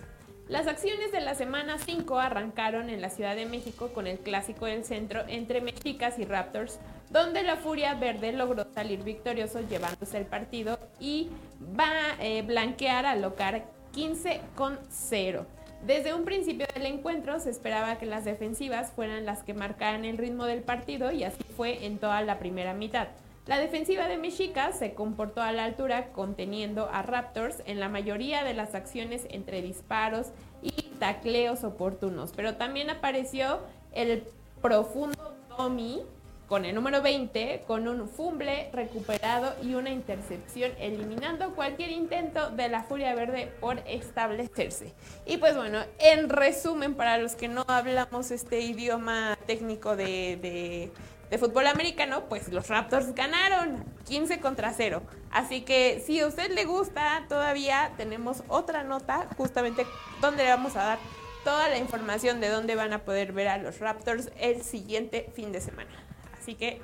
Las 0.48 0.68
acciones 0.68 1.12
de 1.12 1.20
la 1.20 1.36
semana 1.36 1.78
5 1.78 2.20
arrancaron 2.20 2.90
en 2.90 3.02
la 3.02 3.10
Ciudad 3.10 3.36
de 3.36 3.46
México 3.46 3.90
con 3.94 4.08
el 4.08 4.20
clásico 4.20 4.66
del 4.66 4.86
centro 4.86 5.24
entre 5.28 5.60
Mexicas 5.60 6.18
y 6.20 6.24
Raptors, 6.24 6.80
donde 7.10 7.44
la 7.44 7.58
Furia 7.58 7.96
Verde 7.96 8.32
logró 8.32 8.66
salir 8.74 9.04
victorioso 9.04 9.60
llevándose 9.68 10.18
el 10.18 10.26
partido 10.26 10.80
y 11.02 11.30
va 11.78 11.90
a 11.90 12.26
eh, 12.26 12.44
blanquear 12.44 13.06
a 13.06 13.18
Locar 13.18 13.66
15 13.92 14.40
con 14.56 14.80
0. 14.90 15.46
Desde 15.86 16.14
un 16.14 16.24
principio 16.24 16.66
del 16.74 16.86
encuentro 16.86 17.40
se 17.42 17.50
esperaba 17.50 17.98
que 17.98 18.06
las 18.06 18.24
defensivas 18.24 18.92
fueran 18.94 19.26
las 19.26 19.44
que 19.44 19.54
marcaran 19.54 20.06
el 20.06 20.18
ritmo 20.18 20.46
del 20.46 20.62
partido 20.62 21.12
y 21.12 21.26
así 21.26 21.44
fue 21.58 21.86
en 21.86 22.00
toda 22.00 22.22
la 22.22 22.40
primera 22.40 22.74
mitad. 22.74 23.10
La 23.48 23.60
defensiva 23.60 24.10
de 24.10 24.18
Mexica 24.18 24.74
se 24.74 24.94
comportó 24.94 25.42
a 25.42 25.54
la 25.54 25.64
altura 25.64 26.12
conteniendo 26.12 26.90
a 26.92 27.02
Raptors 27.02 27.64
en 27.66 27.80
la 27.80 27.88
mayoría 27.88 28.44
de 28.44 28.54
las 28.54 28.76
acciones 28.76 29.26
entre 29.30 29.62
disparos 29.62 30.28
y 30.62 30.74
tacleos 31.00 31.64
oportunos, 31.64 32.34
pero 32.36 32.56
también 32.56 32.90
apareció 32.90 33.62
el 33.94 34.26
profundo 34.62 35.34
Tommy 35.56 36.02
con 36.50 36.66
el 36.66 36.76
número 36.76 37.02
20, 37.02 37.64
con 37.68 37.88
un 37.88 38.10
fumble 38.10 38.70
recuperado 38.74 39.54
y 39.64 39.76
una 39.76 39.92
intercepción, 39.92 40.72
eliminando 40.80 41.56
cualquier 41.56 41.92
intento 41.92 42.52
de 42.52 42.68
la 42.68 42.84
Furia 42.84 43.16
Verde 43.16 43.52
por 43.62 43.80
establecerse. 43.86 44.94
Y 45.26 45.38
pues 45.38 45.56
bueno, 45.56 45.80
en 46.00 46.30
resumen, 46.30 46.96
para 46.96 47.18
los 47.18 47.36
que 47.36 47.48
no 47.48 47.64
hablamos 47.68 48.32
este 48.32 48.62
idioma 48.62 49.38
técnico 49.46 49.96
de, 49.96 50.38
de 50.42 50.92
fútbol 51.38 51.68
americano, 51.68 52.26
pues 52.30 52.48
los 52.50 52.68
Raptors 52.70 53.14
ganaron 53.14 53.84
15 54.06 54.40
contra 54.40 54.72
0. 54.74 55.02
Así 55.32 55.62
que 55.62 56.02
si 56.06 56.20
a 56.22 56.28
usted 56.28 56.50
le 56.52 56.64
gusta, 56.66 57.26
todavía 57.28 57.92
tenemos 57.98 58.44
otra 58.48 58.84
nota 58.84 59.28
justamente 59.36 59.86
donde 60.22 60.44
le 60.46 60.50
vamos 60.52 60.76
a 60.78 60.84
dar 60.84 61.00
toda 61.44 61.68
la 61.70 61.78
información 61.78 62.40
de 62.40 62.50
dónde 62.50 62.76
van 62.76 62.94
a 62.94 63.00
poder 63.04 63.34
ver 63.34 63.48
a 63.50 63.58
los 63.58 63.80
Raptors 63.80 64.30
el 64.40 64.64
siguiente 64.64 65.30
fin 65.36 65.52
de 65.52 65.60
semana. 65.62 65.92
Así 66.40 66.56
que 66.56 66.82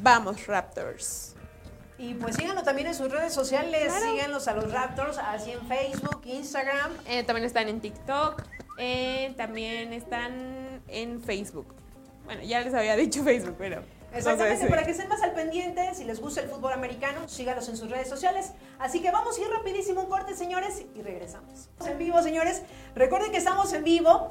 vamos 0.00 0.46
Raptors. 0.46 1.34
Y 1.98 2.14
pues 2.14 2.36
síganlo 2.36 2.62
también 2.62 2.88
en 2.88 2.94
sus 2.94 3.10
redes 3.12 3.32
sociales, 3.32 3.84
Claro. 3.92 4.10
síganlos 4.12 4.48
a 4.48 4.54
los 4.54 4.72
Raptors, 4.72 5.18
así 5.18 5.52
en 5.52 5.66
Facebook, 5.68 6.22
Instagram. 6.24 6.92
Eh, 7.06 7.22
también 7.24 7.44
están 7.46 7.68
en 7.68 7.80
TikTok, 7.80 8.42
eh, 8.78 9.34
también 9.36 9.92
están 9.92 10.82
en 10.88 11.22
Facebook. 11.22 11.66
Bueno, 12.24 12.42
ya 12.42 12.60
les 12.60 12.74
había 12.74 12.96
dicho 12.96 13.22
Facebook, 13.24 13.56
pero... 13.58 13.82
Exactamente, 14.14 14.66
para 14.66 14.84
que 14.84 14.90
estén 14.90 15.08
más 15.08 15.22
al 15.22 15.32
pendiente, 15.32 15.94
si 15.94 16.04
les 16.04 16.20
gusta 16.20 16.42
el 16.42 16.48
fútbol 16.48 16.74
americano, 16.74 17.26
sígalos 17.28 17.66
en 17.70 17.78
sus 17.78 17.90
redes 17.90 18.08
sociales. 18.08 18.52
Así 18.78 19.00
que 19.00 19.10
vamos 19.10 19.38
a 19.38 19.40
ir 19.40 19.48
rapidísimo 19.48 20.02
un 20.02 20.08
corte, 20.08 20.36
señores, 20.36 20.84
y 20.94 21.00
regresamos. 21.00 21.70
En 21.86 21.96
vivo, 21.96 22.22
señores. 22.22 22.60
Recuerden 22.94 23.32
que 23.32 23.38
estamos 23.38 23.72
en 23.72 23.84
vivo. 23.84 24.28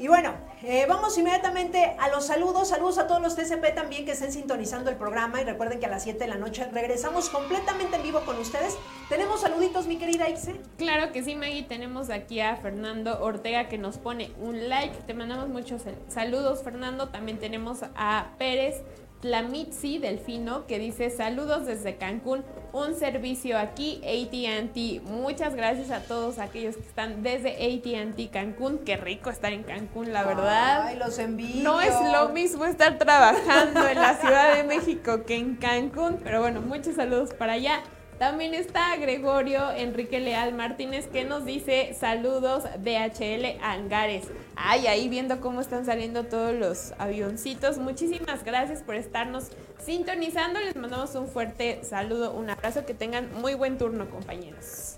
Y 0.00 0.06
bueno, 0.06 0.32
eh, 0.62 0.86
vamos 0.88 1.18
inmediatamente 1.18 1.96
a 1.98 2.08
los 2.08 2.24
saludos. 2.26 2.68
Saludos 2.68 2.98
a 2.98 3.08
todos 3.08 3.20
los 3.20 3.34
TCP 3.34 3.74
también 3.74 4.04
que 4.04 4.12
estén 4.12 4.30
sintonizando 4.32 4.90
el 4.90 4.96
programa. 4.96 5.40
Y 5.40 5.44
recuerden 5.44 5.80
que 5.80 5.86
a 5.86 5.88
las 5.88 6.04
7 6.04 6.20
de 6.20 6.28
la 6.28 6.36
noche 6.36 6.64
regresamos 6.72 7.28
completamente 7.30 7.96
en 7.96 8.04
vivo 8.04 8.20
con 8.20 8.38
ustedes. 8.38 8.76
Tenemos 9.08 9.40
saluditos, 9.40 9.86
mi 9.88 9.96
querida 9.96 10.28
Ixe. 10.28 10.54
Claro 10.76 11.10
que 11.10 11.24
sí, 11.24 11.34
Maggie. 11.34 11.64
Tenemos 11.64 12.10
aquí 12.10 12.40
a 12.40 12.54
Fernando 12.56 13.20
Ortega 13.22 13.68
que 13.68 13.76
nos 13.76 13.98
pone 13.98 14.30
un 14.40 14.68
like. 14.68 14.94
Te 15.06 15.14
mandamos 15.14 15.48
muchos 15.48 15.82
sal- 15.82 15.96
saludos, 16.08 16.62
Fernando. 16.62 17.08
También 17.08 17.38
tenemos 17.38 17.80
a 17.96 18.28
Pérez 18.38 18.76
Tlamitzi 19.20 19.98
Delfino 19.98 20.66
que 20.66 20.78
dice 20.78 21.10
saludos 21.10 21.66
desde 21.66 21.96
Cancún. 21.96 22.44
Un 22.72 22.94
servicio 22.94 23.58
aquí, 23.58 24.00
ATT. 24.04 25.02
Muchas 25.02 25.54
gracias 25.54 25.90
a 25.90 26.00
todos 26.02 26.38
aquellos 26.38 26.76
que 26.76 26.82
están 26.82 27.22
desde 27.22 27.50
ATT 27.50 28.30
Cancún. 28.32 28.78
Qué 28.78 28.96
rico 28.96 29.30
estar 29.30 29.52
en 29.52 29.62
Cancún, 29.64 30.12
la 30.12 30.24
verdad. 30.24 30.82
Ay, 30.86 30.96
los 30.96 31.18
envío. 31.18 31.62
No 31.62 31.80
es 31.80 31.94
lo 32.12 32.28
mismo 32.28 32.64
estar 32.64 32.98
trabajando 32.98 33.88
en 33.88 34.00
la 34.00 34.14
Ciudad 34.16 34.54
de 34.54 34.64
México 34.64 35.24
que 35.24 35.36
en 35.36 35.56
Cancún, 35.56 36.20
pero 36.22 36.40
bueno, 36.40 36.60
muchos 36.60 36.94
saludos 36.94 37.34
para 37.34 37.54
allá. 37.54 37.82
También 38.18 38.52
está 38.52 38.96
Gregorio 38.96 39.70
Enrique 39.70 40.18
Leal 40.18 40.52
Martínez 40.52 41.06
que 41.06 41.24
nos 41.24 41.44
dice 41.44 41.94
saludos 41.98 42.64
DHL 42.64 43.62
Angares. 43.62 44.24
Ay, 44.56 44.88
ahí 44.88 45.08
viendo 45.08 45.40
cómo 45.40 45.60
están 45.60 45.86
saliendo 45.86 46.24
todos 46.24 46.52
los 46.52 46.94
avioncitos. 46.98 47.78
Muchísimas 47.78 48.42
gracias 48.42 48.82
por 48.82 48.96
estarnos 48.96 49.50
sintonizando. 49.78 50.58
Les 50.58 50.74
mandamos 50.74 51.14
un 51.14 51.28
fuerte 51.28 51.84
saludo, 51.84 52.32
un 52.32 52.50
abrazo. 52.50 52.84
Que 52.84 52.94
tengan 52.94 53.32
muy 53.40 53.54
buen 53.54 53.78
turno, 53.78 54.10
compañeros. 54.10 54.97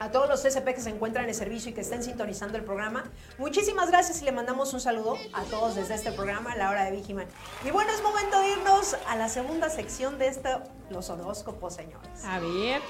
A 0.00 0.10
todos 0.10 0.28
los 0.28 0.42
TCP 0.42 0.74
que 0.74 0.80
se 0.80 0.90
encuentran 0.90 1.28
en 1.28 1.34
servicio 1.34 1.70
y 1.70 1.74
que 1.74 1.80
estén 1.82 2.02
sintonizando 2.02 2.58
el 2.58 2.64
programa. 2.64 3.04
Muchísimas 3.38 3.90
gracias 3.90 4.20
y 4.22 4.24
le 4.24 4.32
mandamos 4.32 4.72
un 4.74 4.80
saludo 4.80 5.16
a 5.32 5.42
todos 5.44 5.76
desde 5.76 5.94
este 5.94 6.10
programa, 6.12 6.56
La 6.56 6.70
Hora 6.70 6.84
de 6.84 6.90
Vigiman. 6.90 7.26
Y 7.64 7.70
bueno, 7.70 7.92
es 7.92 8.02
momento 8.02 8.40
de 8.40 8.50
irnos 8.50 8.96
a 9.08 9.16
la 9.16 9.28
segunda 9.28 9.70
sección 9.70 10.18
de 10.18 10.28
este, 10.28 10.48
los 10.90 11.10
horóscopos, 11.10 11.74
señores. 11.74 12.24
A 12.24 12.38
ver. 12.40 12.82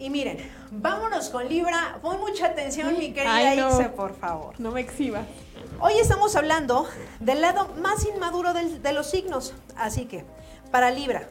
Y 0.00 0.10
miren, 0.10 0.38
vámonos 0.70 1.28
con 1.30 1.48
Libra. 1.48 1.98
Pon 2.02 2.20
mucha 2.20 2.46
atención, 2.46 2.96
mi 2.96 3.12
querida 3.12 3.34
Ay, 3.34 3.56
no. 3.58 3.68
Ixe, 3.70 3.88
por 3.88 4.14
favor. 4.14 4.54
No 4.60 4.70
me 4.70 4.80
exhiba. 4.82 5.22
Hoy 5.80 5.94
estamos 5.98 6.36
hablando 6.36 6.86
del 7.20 7.40
lado 7.40 7.68
más 7.82 8.04
inmaduro 8.06 8.52
del- 8.52 8.80
de 8.82 8.92
los 8.92 9.08
signos. 9.10 9.54
Así 9.76 10.04
que, 10.06 10.24
para 10.70 10.90
Libra, 10.92 11.28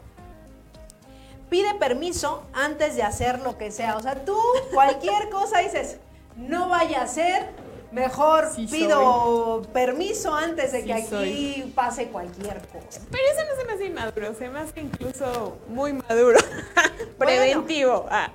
pide 1.50 1.76
permiso 1.76 2.44
antes 2.54 2.96
de 2.96 3.04
hacer 3.04 3.40
lo 3.40 3.58
que 3.58 3.72
sea. 3.72 3.98
O 3.98 4.02
sea, 4.02 4.24
tú 4.26 4.38
cualquier 4.74 5.30
cosa 5.32 5.60
dices, 5.60 5.98
no 6.36 6.70
vaya 6.70 7.02
a 7.02 7.08
ser, 7.08 7.50
mejor 7.92 8.50
Sí 8.54 8.68
pido 8.68 9.62
permiso 9.74 10.34
antes 10.36 10.72
de 10.74 10.84
que 10.84 10.94
aquí 10.94 11.08
soy. 11.08 11.72
pase 11.76 12.08
cualquier 12.10 12.60
cosa. 12.68 13.02
Pero 13.10 13.24
eso 13.34 13.42
no 13.50 13.60
se 13.62 13.66
me 13.66 13.74
hace 13.74 13.86
inmaduro, 13.86 14.34
se 14.34 14.50
me 14.50 14.60
hace 14.60 14.82
incluso 14.82 15.58
muy 15.70 15.94
maduro. 15.94 16.38
Preventivo. 17.18 18.06
Ah, 18.10 18.32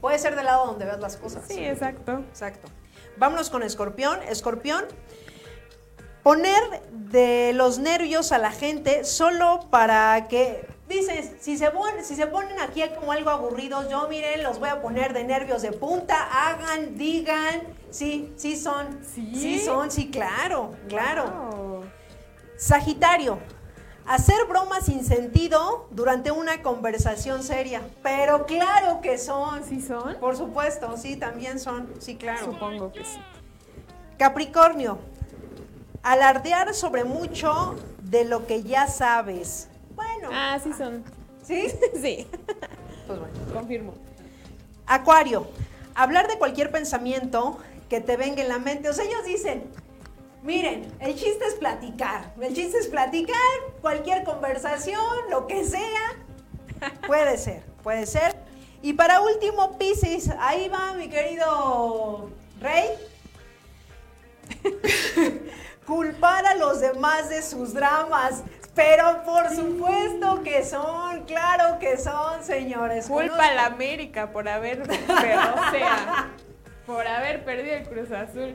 Puede 0.00 0.18
ser 0.18 0.36
del 0.36 0.44
lado 0.44 0.66
donde 0.66 0.84
ves 0.84 0.98
las 1.00 1.16
cosas. 1.16 1.44
sí, 1.48 1.64
exacto. 1.64 2.22
Exacto. 2.30 2.68
Vámonos 3.16 3.50
con 3.50 3.64
Escorpión. 3.64 4.22
Escorpión, 4.22 4.84
poner 6.22 6.62
de 6.92 7.52
los 7.54 7.78
nervios 7.78 8.30
a 8.30 8.38
la 8.38 8.52
gente 8.52 9.02
solo 9.04 9.66
para 9.70 10.28
que, 10.28 10.64
dices, 10.88 11.32
si 11.40 11.58
se, 11.58 11.70
pon- 11.70 12.02
si 12.02 12.16
se 12.16 12.26
ponen 12.26 12.58
aquí 12.60 12.82
como 12.98 13.12
algo 13.12 13.30
aburridos, 13.30 13.88
yo 13.90 14.08
miren, 14.08 14.42
los 14.42 14.58
voy 14.58 14.70
a 14.70 14.80
poner 14.80 15.12
de 15.12 15.24
nervios 15.24 15.62
de 15.62 15.72
punta, 15.72 16.16
hagan, 16.48 16.96
digan, 16.96 17.62
sí, 17.90 18.32
sí 18.36 18.56
son, 18.56 18.98
¿Sí? 19.14 19.60
son, 19.64 19.90
sí, 19.90 20.10
claro, 20.10 20.74
claro. 20.88 21.24
Wow. 21.30 21.84
Sagitario, 22.56 23.38
hacer 24.06 24.46
bromas 24.48 24.86
sin 24.86 25.04
sentido 25.04 25.86
durante 25.90 26.30
una 26.30 26.62
conversación 26.62 27.42
seria, 27.42 27.82
pero 28.02 28.46
claro 28.46 29.00
que 29.00 29.18
son. 29.18 29.62
¿Sí 29.64 29.80
son? 29.80 30.16
Por 30.18 30.36
supuesto, 30.36 30.96
sí, 30.96 31.16
también 31.16 31.60
son, 31.60 31.88
sí, 32.00 32.16
claro. 32.16 32.46
Supongo 32.46 32.90
que 32.92 33.04
sí. 33.04 33.20
Capricornio, 34.18 34.98
alardear 36.02 36.74
sobre 36.74 37.04
mucho 37.04 37.76
de 38.02 38.24
lo 38.24 38.46
que 38.46 38.62
ya 38.64 38.86
sabes. 38.88 39.68
Bueno, 40.20 40.30
Ah, 40.32 40.58
sí 40.62 40.72
son. 40.72 41.04
¿sí? 41.44 41.68
Sí, 42.00 42.26
Pues 43.06 43.18
bueno. 43.18 43.34
confirmo. 43.52 43.94
Acuario, 44.86 45.46
hablar 45.94 46.28
de 46.28 46.38
cualquier 46.38 46.70
pensamiento 46.70 47.58
que 47.88 48.00
te 48.00 48.16
venga 48.16 48.42
en 48.42 48.48
la 48.48 48.58
mente. 48.58 48.88
O 48.88 48.92
sea, 48.92 49.04
ellos 49.04 49.24
dicen, 49.24 49.64
miren, 50.42 50.92
el 51.00 51.14
chiste 51.14 51.44
es 51.46 51.54
platicar. 51.54 52.32
El 52.40 52.54
chiste 52.54 52.78
es 52.78 52.86
platicar, 52.88 53.36
cualquier 53.80 54.24
conversación, 54.24 55.00
lo 55.30 55.46
que 55.46 55.64
sea. 55.64 56.16
Puede 57.06 57.36
ser, 57.38 57.62
puede 57.82 58.06
ser. 58.06 58.34
Y 58.82 58.92
para 58.94 59.20
último, 59.20 59.76
Pisces, 59.78 60.30
ahí 60.38 60.68
va 60.68 60.94
mi 60.94 61.08
querido 61.08 62.30
Rey. 62.60 62.86
Culpar 65.86 66.46
a 66.46 66.54
los 66.54 66.80
demás 66.80 67.28
de 67.28 67.42
sus 67.42 67.72
dramas. 67.74 68.42
Pero 68.78 69.24
por 69.24 69.50
supuesto 69.50 70.44
que 70.44 70.64
son, 70.64 71.24
claro 71.24 71.80
que 71.80 71.96
son, 71.96 72.44
señores. 72.44 73.08
Culpa 73.08 73.48
a 73.48 73.52
la 73.52 73.66
América 73.66 74.30
por 74.30 74.48
haber, 74.48 74.84
pero, 74.84 75.40
o 75.40 75.70
sea, 75.72 76.28
por 76.86 77.04
haber 77.04 77.44
perdido 77.44 77.74
el 77.74 77.88
Cruz 77.88 78.12
Azul. 78.12 78.54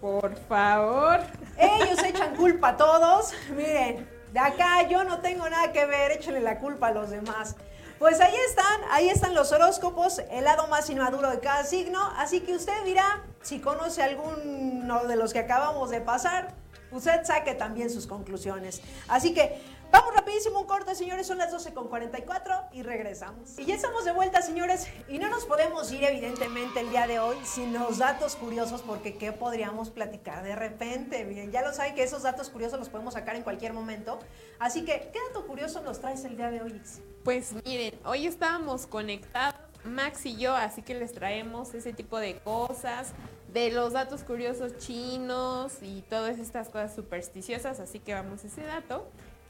Por 0.00 0.34
favor. 0.48 1.20
Ellos 1.56 2.02
echan 2.02 2.34
culpa 2.34 2.70
a 2.70 2.76
todos. 2.76 3.32
Miren, 3.50 4.08
de 4.32 4.40
acá 4.40 4.88
yo 4.88 5.04
no 5.04 5.20
tengo 5.20 5.48
nada 5.48 5.70
que 5.70 5.86
ver, 5.86 6.10
échenle 6.10 6.40
la 6.40 6.58
culpa 6.58 6.88
a 6.88 6.90
los 6.90 7.10
demás. 7.10 7.54
Pues 8.00 8.20
ahí 8.20 8.34
están, 8.48 8.80
ahí 8.90 9.08
están 9.08 9.36
los 9.36 9.52
horóscopos, 9.52 10.18
el 10.32 10.46
lado 10.46 10.66
más 10.66 10.90
inmaduro 10.90 11.30
de 11.30 11.38
cada 11.38 11.62
signo. 11.62 12.00
Así 12.16 12.40
que 12.40 12.56
usted 12.56 12.82
dirá, 12.84 13.22
si 13.40 13.60
conoce 13.60 14.02
alguno 14.02 15.04
de 15.04 15.14
los 15.14 15.32
que 15.32 15.38
acabamos 15.38 15.90
de 15.90 16.00
pasar, 16.00 16.58
usted 16.92 17.24
saque 17.24 17.54
también 17.54 17.90
sus 17.90 18.06
conclusiones. 18.06 18.80
Así 19.08 19.34
que 19.34 19.60
vamos 19.90 20.14
rapidísimo 20.14 20.60
un 20.60 20.66
corte, 20.66 20.94
señores, 20.94 21.26
son 21.26 21.38
las 21.38 21.50
12 21.50 21.72
con 21.74 21.88
44 21.88 22.54
y 22.72 22.82
regresamos. 22.82 23.58
Y 23.58 23.64
ya 23.64 23.74
estamos 23.74 24.04
de 24.04 24.12
vuelta, 24.12 24.42
señores, 24.42 24.86
y 25.08 25.18
no 25.18 25.28
nos 25.28 25.44
podemos 25.44 25.90
ir 25.92 26.04
evidentemente 26.04 26.80
el 26.80 26.90
día 26.90 27.06
de 27.06 27.18
hoy 27.18 27.36
sin 27.44 27.72
los 27.72 27.98
datos 27.98 28.36
curiosos, 28.36 28.82
porque 28.82 29.16
¿qué 29.16 29.32
podríamos 29.32 29.90
platicar 29.90 30.42
de 30.42 30.56
repente? 30.56 31.24
Bien, 31.24 31.50
ya 31.50 31.62
lo 31.62 31.72
saben 31.72 31.94
que 31.94 32.02
esos 32.02 32.22
datos 32.22 32.50
curiosos 32.50 32.78
los 32.78 32.88
podemos 32.88 33.14
sacar 33.14 33.36
en 33.36 33.42
cualquier 33.42 33.72
momento. 33.72 34.18
Así 34.58 34.84
que, 34.84 35.10
¿qué 35.12 35.18
dato 35.28 35.46
curioso 35.46 35.80
nos 35.80 36.00
traes 36.00 36.24
el 36.24 36.36
día 36.36 36.50
de 36.50 36.62
hoy? 36.62 36.80
Pues 37.24 37.52
miren, 37.64 37.98
hoy 38.04 38.26
estábamos 38.26 38.86
conectados, 38.86 39.60
Max 39.84 40.26
y 40.26 40.36
yo, 40.36 40.54
así 40.54 40.82
que 40.82 40.94
les 40.94 41.12
traemos 41.12 41.74
ese 41.74 41.92
tipo 41.92 42.18
de 42.18 42.38
cosas, 42.38 43.12
de 43.52 43.72
los 43.72 43.92
datos 43.92 44.22
curiosos 44.22 44.76
chinos 44.78 45.78
y 45.82 46.02
todas 46.02 46.38
estas 46.38 46.68
cosas 46.68 46.94
supersticiosas, 46.94 47.80
así 47.80 47.98
que 47.98 48.14
vamos 48.14 48.44
a 48.44 48.46
ese 48.46 48.62
dato. 48.62 49.08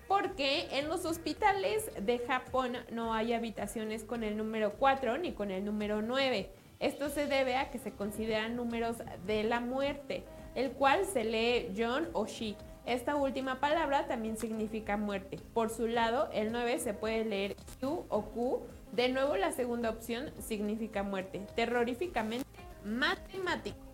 Porque 0.09 0.67
en 0.79 0.89
los 0.89 1.05
hospitales 1.05 1.91
de 2.01 2.19
Japón 2.19 2.79
no 2.91 3.15
hay 3.15 3.33
habitaciones 3.33 4.03
con 4.03 4.25
el 4.25 4.37
número 4.37 4.73
4 4.73 5.19
ni 5.19 5.33
con 5.33 5.51
el 5.51 5.65
número 5.65 6.03
9. 6.03 6.51
Esto 6.81 7.11
se 7.11 7.27
debe 7.27 7.57
a 7.57 7.71
que 7.71 7.79
se 7.79 7.93
consideran 7.93 8.57
números 8.57 8.97
de 9.27 9.45
la 9.45 9.61
muerte, 9.61 10.25
el 10.55 10.73
cual 10.73 11.05
se 11.05 11.25
lee 11.25 11.73
John 11.77 12.09
o 12.13 12.27
Shi. 12.27 12.57
Esta 12.87 13.15
última 13.15 13.61
palabra 13.61 14.09
también 14.09 14.37
significa 14.37 14.97
muerte. 14.97 15.39
Por 15.53 15.71
su 15.71 15.87
lado, 15.87 16.29
el 16.33 16.51
9 16.51 16.81
se 16.81 16.95
puede 16.95 17.25
leer 17.25 17.55
Q 17.79 18.07
o 18.09 18.23
Q. 18.23 18.63
De 18.93 19.11
nuevo, 19.11 19.37
la 19.37 19.53
segunda 19.53 19.91
opción 19.91 20.33
significa 20.41 21.03
muerte. 21.05 21.47
Terroríficamente 21.55 22.47
matemático. 22.85 23.90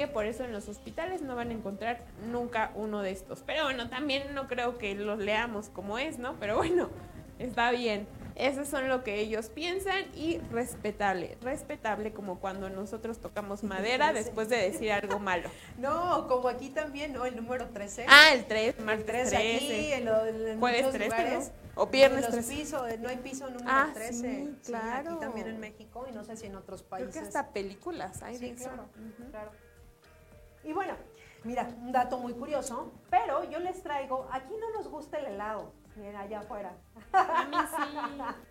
Que 0.00 0.08
por 0.08 0.24
eso 0.24 0.44
en 0.44 0.52
los 0.52 0.66
hospitales 0.66 1.20
no 1.20 1.36
van 1.36 1.50
a 1.50 1.52
encontrar 1.52 2.00
nunca 2.32 2.70
uno 2.74 3.02
de 3.02 3.10
estos. 3.10 3.42
Pero 3.44 3.64
bueno, 3.64 3.90
también 3.90 4.34
no 4.34 4.48
creo 4.48 4.78
que 4.78 4.94
los 4.94 5.18
leamos 5.18 5.68
como 5.68 5.98
es, 5.98 6.18
¿no? 6.18 6.36
Pero 6.40 6.56
bueno, 6.56 6.88
está 7.38 7.70
bien. 7.70 8.08
Eso 8.34 8.64
son 8.64 8.88
lo 8.88 9.04
que 9.04 9.16
ellos 9.20 9.50
piensan 9.50 10.06
y 10.14 10.38
respetable. 10.52 11.36
Respetable 11.42 12.14
como 12.14 12.38
cuando 12.40 12.70
nosotros 12.70 13.18
tocamos 13.18 13.62
madera 13.62 14.12
después 14.14 14.48
de 14.48 14.56
decir 14.56 14.90
algo 14.90 15.18
malo. 15.18 15.50
No, 15.76 16.26
como 16.28 16.48
aquí 16.48 16.70
también, 16.70 17.12
¿no? 17.12 17.26
El 17.26 17.36
número 17.36 17.66
13. 17.68 18.06
Ah, 18.08 18.32
el 18.32 18.46
3, 18.46 18.76
el 18.78 18.84
martes 18.86 19.04
13 19.04 19.36
aquí, 19.36 19.92
en, 19.92 20.04
lo, 20.06 20.24
en 20.26 20.58
Jueves 20.60 20.80
muchos 20.86 20.94
13, 20.94 21.04
lugares. 21.10 21.52
¿no? 21.76 21.82
O 21.82 21.86
viernes 21.88 22.22
Los 22.22 22.30
13. 22.30 22.54
piso, 22.54 22.86
no 23.00 23.08
hay 23.10 23.16
piso 23.18 23.50
número 23.50 23.68
Ah, 23.70 23.90
13. 23.92 24.12
sí, 24.14 24.56
claro. 24.64 25.10
aquí 25.10 25.20
también 25.20 25.46
en 25.48 25.60
México 25.60 26.06
y 26.10 26.12
no 26.14 26.24
sé 26.24 26.38
si 26.38 26.46
en 26.46 26.56
otros 26.56 26.80
Creo 26.80 26.88
países. 26.90 27.12
que 27.12 27.18
hasta 27.20 27.48
películas 27.52 28.22
hay 28.22 28.36
Sí, 28.38 28.46
de 28.46 28.52
eso. 28.52 28.64
claro, 28.64 28.88
Ujú. 28.96 29.30
claro. 29.30 29.50
Y 30.64 30.72
bueno, 30.72 30.94
mira, 31.44 31.68
un 31.80 31.92
dato 31.92 32.18
muy 32.18 32.34
curioso, 32.34 32.92
pero 33.10 33.44
yo 33.44 33.58
les 33.58 33.82
traigo, 33.82 34.28
aquí 34.30 34.54
no 34.60 34.70
nos 34.72 34.88
gusta 34.88 35.18
el 35.18 35.26
helado, 35.26 35.72
miren 35.96 36.16
allá 36.16 36.40
afuera. 36.40 36.76
A 37.12 37.44
mí 37.44 37.56
sí. 37.56 38.18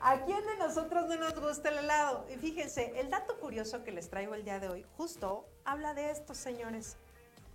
¿A 0.00 0.20
quién 0.24 0.46
de 0.46 0.56
nosotros 0.58 1.06
no 1.08 1.16
nos 1.16 1.40
gusta 1.40 1.70
el 1.70 1.78
helado? 1.78 2.26
Y 2.28 2.36
fíjense, 2.36 3.00
el 3.00 3.10
dato 3.10 3.38
curioso 3.40 3.82
que 3.82 3.92
les 3.92 4.10
traigo 4.10 4.34
el 4.34 4.44
día 4.44 4.60
de 4.60 4.68
hoy 4.68 4.86
justo 4.96 5.48
habla 5.64 5.94
de 5.94 6.10
estos 6.10 6.36
señores. 6.36 6.96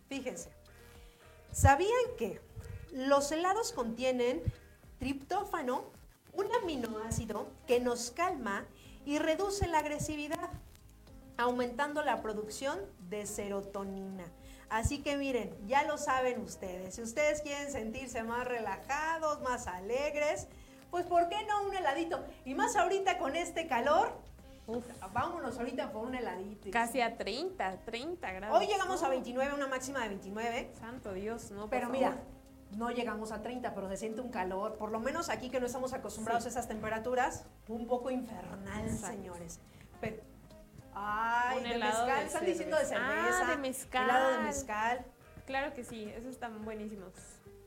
Fíjense, 0.09 0.51
¿sabían 1.51 2.15
que 2.17 2.41
los 2.91 3.31
helados 3.31 3.71
contienen 3.71 4.41
triptófano, 4.97 5.85
un 6.33 6.47
aminoácido 6.61 7.47
que 7.67 7.79
nos 7.79 8.11
calma 8.11 8.65
y 9.05 9.19
reduce 9.19 9.67
la 9.67 9.79
agresividad, 9.79 10.49
aumentando 11.41 12.03
la 12.03 12.21
producción 12.21 12.79
de 13.09 13.25
serotonina? 13.25 14.23
Así 14.69 15.01
que 15.03 15.17
miren, 15.17 15.53
ya 15.67 15.83
lo 15.83 15.97
saben 15.97 16.41
ustedes, 16.41 16.95
si 16.95 17.01
ustedes 17.01 17.41
quieren 17.41 17.71
sentirse 17.71 18.23
más 18.23 18.47
relajados, 18.47 19.41
más 19.41 19.67
alegres, 19.67 20.47
pues 20.89 21.05
¿por 21.05 21.27
qué 21.27 21.35
no 21.45 21.63
un 21.67 21.75
heladito? 21.75 22.23
Y 22.45 22.53
más 22.55 22.75
ahorita 22.77 23.17
con 23.17 23.35
este 23.35 23.67
calor, 23.67 24.13
Uf, 24.67 24.85
vámonos 25.11 25.57
ahorita 25.57 25.91
por 25.91 26.05
un 26.05 26.15
heladito. 26.15 26.69
casi 26.71 27.01
a 27.01 27.17
30, 27.17 27.79
30 27.83 28.31
grados. 28.31 28.57
Hoy 28.59 28.67
llegamos 28.67 29.03
a 29.03 29.09
29, 29.09 29.53
una 29.55 29.67
máxima 29.67 30.03
de 30.03 30.09
29, 30.09 30.71
Santo 30.79 31.11
Dios, 31.13 31.51
no, 31.51 31.61
por 31.61 31.69
pero 31.71 31.87
favor. 31.87 31.97
mira, 31.97 32.17
no 32.77 32.91
llegamos 32.91 33.33
a 33.33 33.41
30, 33.41 33.73
pero 33.75 33.89
se 33.89 33.97
siente 33.97 34.21
un 34.21 34.29
calor, 34.29 34.77
por 34.77 34.91
lo 34.91 34.99
menos 35.01 35.27
aquí 35.29 35.49
que 35.49 35.59
no 35.59 35.65
estamos 35.65 35.91
acostumbrados 35.91 36.43
Sí. 36.43 36.47
a 36.47 36.51
esas 36.51 36.69
temperaturas, 36.69 37.43
un 37.67 37.87
poco 37.87 38.09
infernal, 38.11 38.85
Exacto. 38.85 39.07
señores. 39.07 39.59
Pero, 39.99 40.21
ay, 40.93 41.57
Un 41.57 41.63
de 41.63 41.77
mezcal, 41.77 42.19
de 42.19 42.25
están 42.25 42.45
diciendo 42.45 42.77
de 42.77 42.85
cerveza. 42.85 43.47
Ah, 43.47 43.49
de 43.49 43.57
mezcal. 43.57 44.03
Helado 44.09 44.31
de 44.31 44.39
mezcal. 44.39 45.05
Claro 45.45 45.73
que 45.73 45.83
sí, 45.83 46.05
esos 46.15 46.31
están 46.31 46.63
buenísimos. 46.63 47.13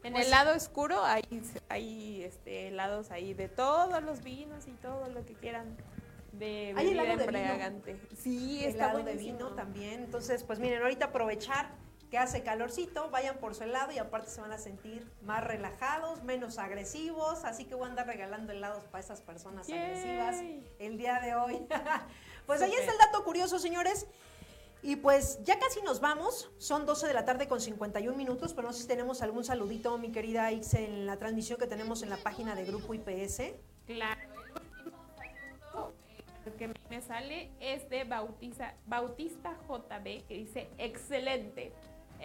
En 0.03 0.13
Pues- 0.13 0.27
el 0.27 0.31
lado 0.31 0.55
oscuro 0.55 1.03
hay, 1.05 1.23
hay 1.69 2.23
este, 2.25 2.69
helados 2.69 3.11
ahí 3.11 3.35
de 3.35 3.49
todos 3.49 4.03
los 4.03 4.23
vinos 4.23 4.67
y 4.67 4.73
todo 4.73 5.09
lo 5.09 5.25
que 5.25 5.35
quieran 5.35 5.77
de 6.33 6.75
Hay 6.77 6.89
helado 6.91 7.09
de 7.09 7.15
vino. 7.15 7.23
embriagante. 7.39 8.01
Sí, 8.21 8.65
está 8.65 8.85
helado 8.85 8.99
de 8.99 9.05
buenísimo. 9.05 9.39
vino 9.39 9.51
también. 9.55 10.03
Entonces, 10.05 10.43
pues 10.45 10.59
miren, 10.59 10.83
ahorita 10.83 11.07
aprovechar 11.07 11.71
que 12.11 12.19
hace 12.19 12.43
calorcito, 12.43 13.09
vayan 13.11 13.39
por 13.39 13.55
su 13.55 13.65
helado 13.65 13.91
y 13.93 13.99
aparte 13.99 14.31
se 14.31 14.41
van 14.41 14.53
a 14.53 14.59
sentir 14.59 15.11
más 15.23 15.43
relajados, 15.43 16.23
menos 16.23 16.59
agresivos. 16.59 17.45
Así 17.45 17.65
que 17.65 17.75
voy 17.75 17.87
a 17.87 17.91
andar 17.91 18.07
regalando 18.07 18.53
helados 18.53 18.85
para 18.85 19.03
esas 19.03 19.21
personas 19.23 19.67
Yay. 19.69 19.79
agresivas 19.79 20.37
el 20.79 20.99
día 20.99 21.19
de 21.21 21.35
hoy. 21.35 21.67
pues 22.47 22.63
ahí 22.63 22.73
está 22.73 22.93
el 22.93 22.99
dato 22.99 23.25
curioso, 23.25 23.59
señores. 23.59 24.07
Y 24.83 24.97
pues 24.97 25.43
ya 25.45 25.59
casi 25.59 25.81
nos 25.81 26.01
vamos, 26.01 26.51
son 26.59 26.85
12 26.85 27.07
de 27.07 27.15
la 27.15 27.25
tarde 27.25 27.49
con 27.49 27.59
51 27.59 28.15
minutos, 28.19 28.53
pero 28.53 28.69
no 28.69 28.75
sé 28.75 28.83
si 28.83 28.87
tenemos 28.87 29.23
algún 29.23 29.43
saludito, 29.43 29.97
mi 29.97 30.13
querida 30.13 30.53
Ixe, 30.53 30.85
en 30.85 31.07
la 31.07 31.17
transmisión 31.17 31.59
que 31.59 31.67
tenemos 31.67 32.03
en 32.03 32.11
la 32.11 32.19
página 32.19 32.55
de 32.55 32.65
Grupo 32.65 32.93
IPS. 32.93 33.55
Claro, 33.87 34.21
el 34.21 34.85
último 34.85 34.99
saludo 35.17 35.95
que 36.59 36.71
me 36.91 37.01
sale 37.01 37.51
es 37.61 37.89
de 37.89 38.05
Bautiza, 38.05 38.75
Bautista 38.87 39.57
JB 39.67 40.27
que 40.27 40.35
dice 40.35 40.69
excelente. 40.77 41.73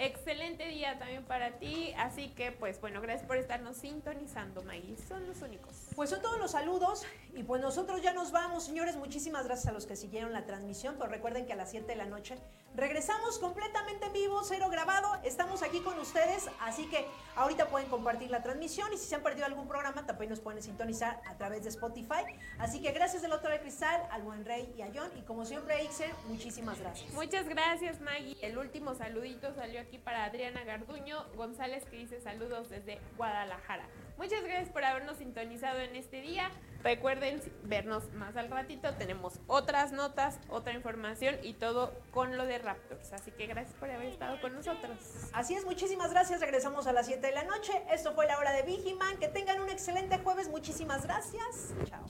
Excelente 0.01 0.65
día 0.65 0.97
también 0.97 1.25
para 1.25 1.59
ti, 1.59 1.93
así 1.97 2.29
que 2.29 2.53
pues 2.53 2.79
bueno, 2.79 3.01
gracias 3.01 3.27
por 3.27 3.35
estarnos 3.35 3.75
sintonizando, 3.75 4.63
Maggie, 4.63 4.95
son 4.95 5.27
los 5.27 5.41
únicos. 5.41 5.75
Pues 5.93 6.09
son 6.09 6.21
todos 6.21 6.39
los 6.39 6.51
saludos 6.51 7.05
y 7.35 7.43
pues 7.43 7.61
nosotros 7.61 8.01
ya 8.01 8.13
nos 8.13 8.31
vamos, 8.31 8.63
señores. 8.63 8.95
Muchísimas 8.95 9.45
gracias 9.45 9.67
a 9.67 9.73
los 9.73 9.85
que 9.85 9.97
siguieron 9.97 10.31
la 10.31 10.45
transmisión, 10.45 10.95
pero 10.97 11.11
recuerden 11.11 11.45
que 11.45 11.51
a 11.51 11.57
las 11.57 11.71
7 11.71 11.85
de 11.85 11.97
la 11.97 12.05
noche 12.05 12.37
regresamos 12.75 13.39
completamente 13.39 14.05
en 14.05 14.13
vivo, 14.13 14.41
cero 14.45 14.69
grabado. 14.71 15.19
Estamos 15.25 15.63
aquí 15.63 15.81
con 15.81 15.99
ustedes, 15.99 16.49
así 16.61 16.87
que 16.87 17.05
ahorita 17.35 17.67
pueden 17.67 17.89
compartir 17.89 18.31
la 18.31 18.41
transmisión 18.41 18.93
y 18.93 18.97
si 18.97 19.05
se 19.05 19.15
han 19.15 19.21
perdido 19.21 19.47
algún 19.47 19.67
programa 19.67 20.05
también 20.05 20.29
nos 20.29 20.39
pueden 20.39 20.63
sintonizar 20.63 21.21
a 21.27 21.35
través 21.35 21.63
de 21.63 21.69
Spotify. 21.69 22.23
Así 22.57 22.81
que 22.81 22.93
gracias 22.93 23.21
del 23.21 23.33
otro 23.33 23.49
de 23.49 23.59
Cristal, 23.59 24.01
al 24.11 24.21
buen 24.21 24.45
Rey 24.45 24.73
y 24.77 24.81
a 24.81 24.91
John 24.95 25.11
y 25.17 25.23
como 25.23 25.45
siempre, 25.45 25.83
Ixer, 25.83 26.13
muchísimas 26.29 26.79
gracias. 26.79 27.11
Muchas 27.13 27.49
gracias, 27.49 27.99
Maggie. 27.99 28.37
El 28.41 28.57
último 28.57 28.95
saludito 28.95 29.53
salió 29.55 29.81
aquí 29.89 29.97
para 29.97 30.25
Adriana 30.25 30.63
Garduño 30.63 31.25
González, 31.35 31.83
que 31.85 31.97
dice 31.97 32.21
saludos 32.21 32.69
desde 32.69 32.99
Guadalajara. 33.17 33.87
Muchas 34.19 34.43
gracias 34.43 34.69
por 34.69 34.83
habernos 34.83 35.17
sintonizado 35.17 35.79
en 35.79 35.95
este 35.95 36.21
día. 36.21 36.51
Recuerden 36.83 37.41
vernos 37.63 38.13
más 38.13 38.37
al 38.37 38.51
ratito. 38.51 38.93
Tenemos 38.95 39.39
otras 39.47 39.91
notas, 39.91 40.39
otra 40.47 40.73
información 40.73 41.37
y 41.41 41.53
todo 41.53 41.99
con 42.11 42.37
lo 42.37 42.45
de 42.45 42.59
Raptors. 42.59 43.11
Así 43.13 43.31
que 43.31 43.47
gracias 43.47 43.75
por 43.79 43.89
haber 43.89 44.09
estado 44.09 44.39
con 44.41 44.53
nosotros. 44.53 44.97
Así 45.33 45.55
es, 45.55 45.65
muchísimas 45.65 46.11
gracias. 46.11 46.39
Regresamos 46.39 46.85
a 46.85 46.93
las 46.93 47.07
7 47.07 47.25
de 47.25 47.33
la 47.33 47.43
noche. 47.45 47.73
Esto 47.91 48.13
fue 48.13 48.27
la 48.27 48.37
hora 48.37 48.51
de 48.51 48.61
Vigiman. 48.61 49.17
Que 49.17 49.27
tengan 49.27 49.59
un 49.59 49.69
excelente 49.69 50.19
jueves. 50.19 50.49
Muchísimas 50.49 51.03
gracias. 51.03 51.73
Chao. 51.85 52.05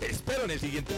Espero 0.00 0.44
en 0.44 0.50
el 0.50 0.60
siguiente 0.60 0.92